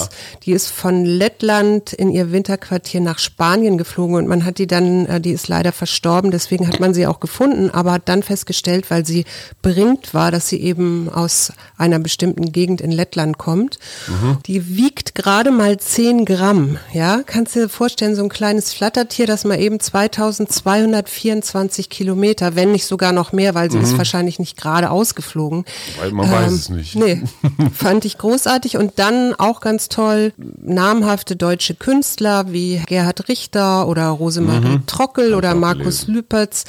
Aha. 0.00 0.08
Die 0.44 0.52
ist 0.52 0.68
von 0.68 1.04
Lettland 1.04 1.92
in 1.92 2.10
ihr 2.10 2.32
Winterquartier 2.32 3.00
nach 3.00 3.18
Spanien 3.18 3.78
geflogen 3.78 4.16
und 4.16 4.26
man 4.26 4.44
hat 4.44 4.58
die 4.58 4.66
dann, 4.66 5.06
äh, 5.06 5.20
die 5.20 5.32
ist 5.32 5.48
leider 5.48 5.72
verstorben, 5.72 6.30
deswegen 6.30 6.68
hat 6.68 6.80
man 6.80 6.94
sie 6.94 7.06
auch 7.06 7.20
gefunden, 7.20 7.70
aber 7.70 7.92
hat 7.92 8.08
dann 8.08 8.22
festgestellt, 8.22 8.90
weil 8.90 9.06
sie 9.06 9.24
bringt 9.62 10.14
war, 10.14 10.30
dass 10.30 10.48
sie 10.48 10.60
eben 10.60 11.08
aus 11.08 11.52
einer 11.76 11.98
bestimmten 11.98 12.52
Gegend 12.52 12.80
in 12.80 12.92
Lettland 12.92 13.38
kommt. 13.38 13.78
Mhm. 14.08 14.38
Die 14.46 14.76
wiegt 14.76 15.14
gerade 15.14 15.50
mal 15.50 15.78
10 15.78 16.24
Gramm. 16.24 16.78
Ja, 16.92 17.22
kannst 17.24 17.56
du 17.56 17.60
dir 17.60 17.68
vorstellen, 17.68 18.14
so 18.14 18.22
ein 18.22 18.28
kleines 18.28 18.72
Flattertier, 18.72 19.26
das 19.26 19.44
mal 19.44 19.60
eben 19.60 19.80
2224 19.80 21.90
Kilometer, 21.90 22.56
wenn 22.56 22.72
nicht 22.72 22.86
sogar 22.86 23.12
noch 23.12 23.32
mehr, 23.32 23.54
weil 23.54 23.70
sie 23.70 23.78
mhm. 23.78 23.84
ist 23.84 23.98
wahrscheinlich 23.98 24.38
nicht 24.38 24.56
gerade 24.56 24.90
ausgeflogen. 24.90 25.64
Weil 25.98 26.12
man 26.12 26.26
ähm, 26.26 26.32
weiß 26.32 26.52
es 26.52 26.68
nicht. 26.68 26.96
Nee, 26.96 27.22
fand 27.74 28.04
ich 28.04 28.18
großartig 28.18 28.69
und 28.76 28.98
dann 28.98 29.34
auch 29.34 29.60
ganz 29.60 29.88
toll 29.88 30.32
namhafte 30.36 31.36
deutsche 31.36 31.74
Künstler 31.74 32.52
wie 32.52 32.82
Gerhard 32.86 33.28
Richter 33.28 33.88
oder 33.88 34.08
Rosemarie 34.08 34.78
mhm. 34.78 34.86
Trockel 34.86 35.34
oder 35.34 35.54
Markus 35.54 36.06
Lüpertz. 36.06 36.64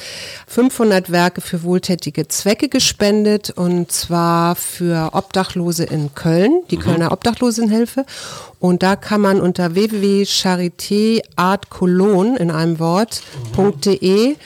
500 0.46 1.10
Werke 1.10 1.40
für 1.40 1.62
wohltätige 1.62 2.28
Zwecke 2.28 2.68
gespendet 2.68 3.48
und 3.50 3.90
zwar 3.92 4.56
für 4.56 5.10
Obdachlose 5.12 5.84
in 5.84 6.14
Köln, 6.14 6.60
die 6.70 6.76
mhm. 6.76 6.82
Kölner 6.82 7.12
Obdachlosenhilfe. 7.12 8.04
Und 8.58 8.82
da 8.82 8.96
kann 8.96 9.20
man 9.20 9.40
unter 9.40 9.74
www.charitéartcologne 9.74 12.38
in 12.38 12.50
einem 12.52 12.78
Wort.de 12.78 14.36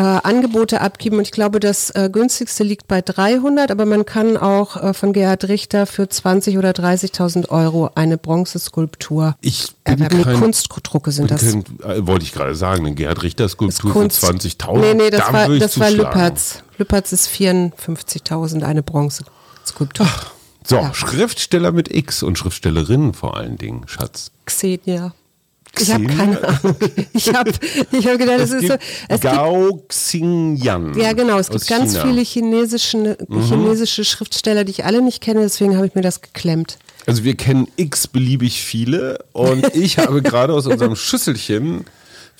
äh, 0.00 0.20
Angebote 0.22 0.80
abgeben 0.80 1.18
und 1.18 1.24
ich 1.24 1.30
glaube, 1.30 1.60
das 1.60 1.90
äh, 1.90 2.08
günstigste 2.10 2.64
liegt 2.64 2.88
bei 2.88 3.02
300, 3.02 3.70
aber 3.70 3.84
man 3.84 4.06
kann 4.06 4.38
auch 4.38 4.82
äh, 4.82 4.94
von 4.94 5.12
Gerhard 5.12 5.46
Richter 5.48 5.84
für 5.84 6.08
20 6.08 6.56
oder 6.56 6.70
30.000 6.70 7.50
Euro 7.50 7.90
eine 7.94 8.16
Bronzeskulptur 8.16 9.36
ich 9.42 9.74
bin 9.84 10.00
erwerben. 10.00 10.22
Kein, 10.22 10.40
Kunstdrucke 10.40 11.12
sind 11.12 11.30
das. 11.30 11.42
Kein, 11.42 11.64
äh, 11.84 12.06
wollte 12.06 12.24
ich 12.24 12.32
gerade 12.32 12.54
sagen, 12.54 12.86
eine 12.86 12.94
Gerhard 12.94 13.22
Richter 13.22 13.46
Skulptur 13.50 13.92
für 13.92 14.06
20.000. 14.06 14.78
Nee, 14.78 14.94
nee, 14.94 15.10
das 15.10 15.26
da 15.26 15.32
war, 15.34 15.48
das 15.58 15.78
war 15.78 15.90
Lüpertz. 15.90 16.62
Lüpertz 16.78 17.12
ist 17.12 17.28
54.000 17.28 18.62
eine 18.62 18.82
Bronzeskulptur. 18.82 20.06
So, 20.66 20.76
ja. 20.76 20.94
Schriftsteller 20.94 21.72
mit 21.72 21.94
X 21.94 22.22
und 22.22 22.38
Schriftstellerinnen 22.38 23.12
vor 23.12 23.36
allen 23.36 23.58
Dingen, 23.58 23.82
Schatz. 23.86 24.30
Xenia. 24.46 25.12
Ich 25.78 25.92
habe 25.92 26.06
keine 26.06 26.42
Ahnung. 26.42 26.76
Ich 27.12 27.32
habe 27.34 27.50
ich 27.92 28.06
hab 28.06 28.18
gedacht, 28.18 28.40
es, 28.40 28.50
es 28.50 28.62
ist 28.62 28.68
so. 28.68 28.74
Es 29.08 29.20
Gao 29.20 29.82
Xingyan. 29.88 30.98
Ja, 30.98 31.12
genau. 31.12 31.38
Es 31.38 31.50
gibt 31.50 31.66
ganz 31.66 31.92
China. 31.92 32.04
viele 32.04 32.22
chinesische, 32.22 33.16
mhm. 33.28 33.42
chinesische 33.42 34.04
Schriftsteller, 34.04 34.64
die 34.64 34.72
ich 34.72 34.84
alle 34.84 35.02
nicht 35.02 35.20
kenne, 35.20 35.40
deswegen 35.40 35.76
habe 35.76 35.86
ich 35.86 35.94
mir 35.94 36.02
das 36.02 36.22
geklemmt. 36.22 36.78
Also 37.06 37.24
wir 37.24 37.36
kennen 37.36 37.66
x 37.76 38.06
beliebig 38.06 38.62
viele 38.62 39.24
und 39.32 39.66
ich 39.74 39.98
habe 39.98 40.22
gerade 40.22 40.52
aus 40.52 40.66
unserem 40.66 40.96
Schüsselchen 40.96 41.84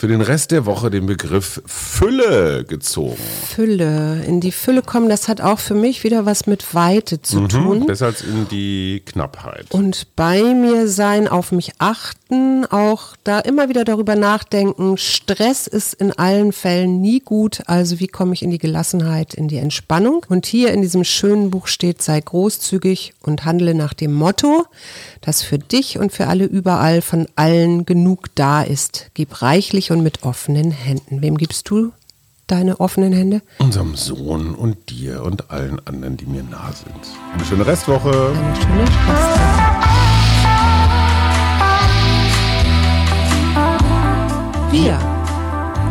für 0.00 0.08
den 0.08 0.22
Rest 0.22 0.50
der 0.50 0.64
Woche 0.64 0.88
den 0.88 1.04
Begriff 1.04 1.60
Fülle 1.66 2.64
gezogen. 2.64 3.18
Fülle, 3.54 4.24
in 4.24 4.40
die 4.40 4.50
Fülle 4.50 4.80
kommen, 4.80 5.10
das 5.10 5.28
hat 5.28 5.42
auch 5.42 5.58
für 5.58 5.74
mich 5.74 6.04
wieder 6.04 6.24
was 6.24 6.46
mit 6.46 6.74
Weite 6.74 7.20
zu 7.20 7.42
mhm, 7.42 7.48
tun. 7.50 7.86
Besser 7.86 8.06
als 8.06 8.22
in 8.22 8.48
die 8.48 9.02
Knappheit. 9.04 9.66
Und 9.68 10.16
bei 10.16 10.54
mir 10.54 10.88
sein, 10.88 11.28
auf 11.28 11.52
mich 11.52 11.72
achten, 11.76 12.64
auch 12.64 13.14
da 13.24 13.40
immer 13.40 13.68
wieder 13.68 13.84
darüber 13.84 14.16
nachdenken, 14.16 14.96
Stress 14.96 15.66
ist 15.66 15.92
in 15.92 16.12
allen 16.12 16.52
Fällen 16.52 17.02
nie 17.02 17.20
gut, 17.20 17.60
also 17.66 18.00
wie 18.00 18.06
komme 18.06 18.32
ich 18.32 18.42
in 18.42 18.50
die 18.50 18.56
Gelassenheit, 18.56 19.34
in 19.34 19.48
die 19.48 19.58
Entspannung. 19.58 20.24
Und 20.30 20.46
hier 20.46 20.72
in 20.72 20.80
diesem 20.80 21.04
schönen 21.04 21.50
Buch 21.50 21.66
steht, 21.66 22.00
sei 22.00 22.18
großzügig 22.22 23.12
und 23.20 23.44
handle 23.44 23.74
nach 23.74 23.92
dem 23.92 24.14
Motto, 24.14 24.64
dass 25.20 25.42
für 25.42 25.58
dich 25.58 25.98
und 25.98 26.10
für 26.10 26.26
alle 26.26 26.46
überall 26.46 27.02
von 27.02 27.26
allen 27.36 27.84
genug 27.84 28.34
da 28.34 28.62
ist. 28.62 29.10
Gib 29.12 29.42
reichlich 29.42 29.89
und 29.90 30.02
mit 30.02 30.22
offenen 30.22 30.70
Händen. 30.70 31.22
Wem 31.22 31.36
gibst 31.36 31.68
du 31.70 31.92
deine 32.46 32.80
offenen 32.80 33.12
Hände? 33.12 33.42
Unserem 33.58 33.94
Sohn 33.94 34.54
und 34.54 34.90
dir 34.90 35.22
und 35.22 35.50
allen 35.50 35.84
anderen, 35.86 36.16
die 36.16 36.26
mir 36.26 36.42
nah 36.42 36.72
sind. 36.72 36.94
Eine 37.32 37.44
schöne 37.44 37.66
Restwoche. 37.66 38.10
Eine 38.10 38.56
schöne 38.56 38.82
Restwoche. 38.82 39.70
Wir. 44.72 44.98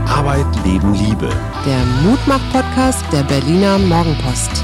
Arbeit, 0.08 0.46
Leben, 0.66 0.94
Liebe. 0.94 1.30
Der 1.66 1.86
Mutmach-Podcast 2.04 3.04
der 3.12 3.24
Berliner 3.24 3.78
Morgenpost. 3.78 4.64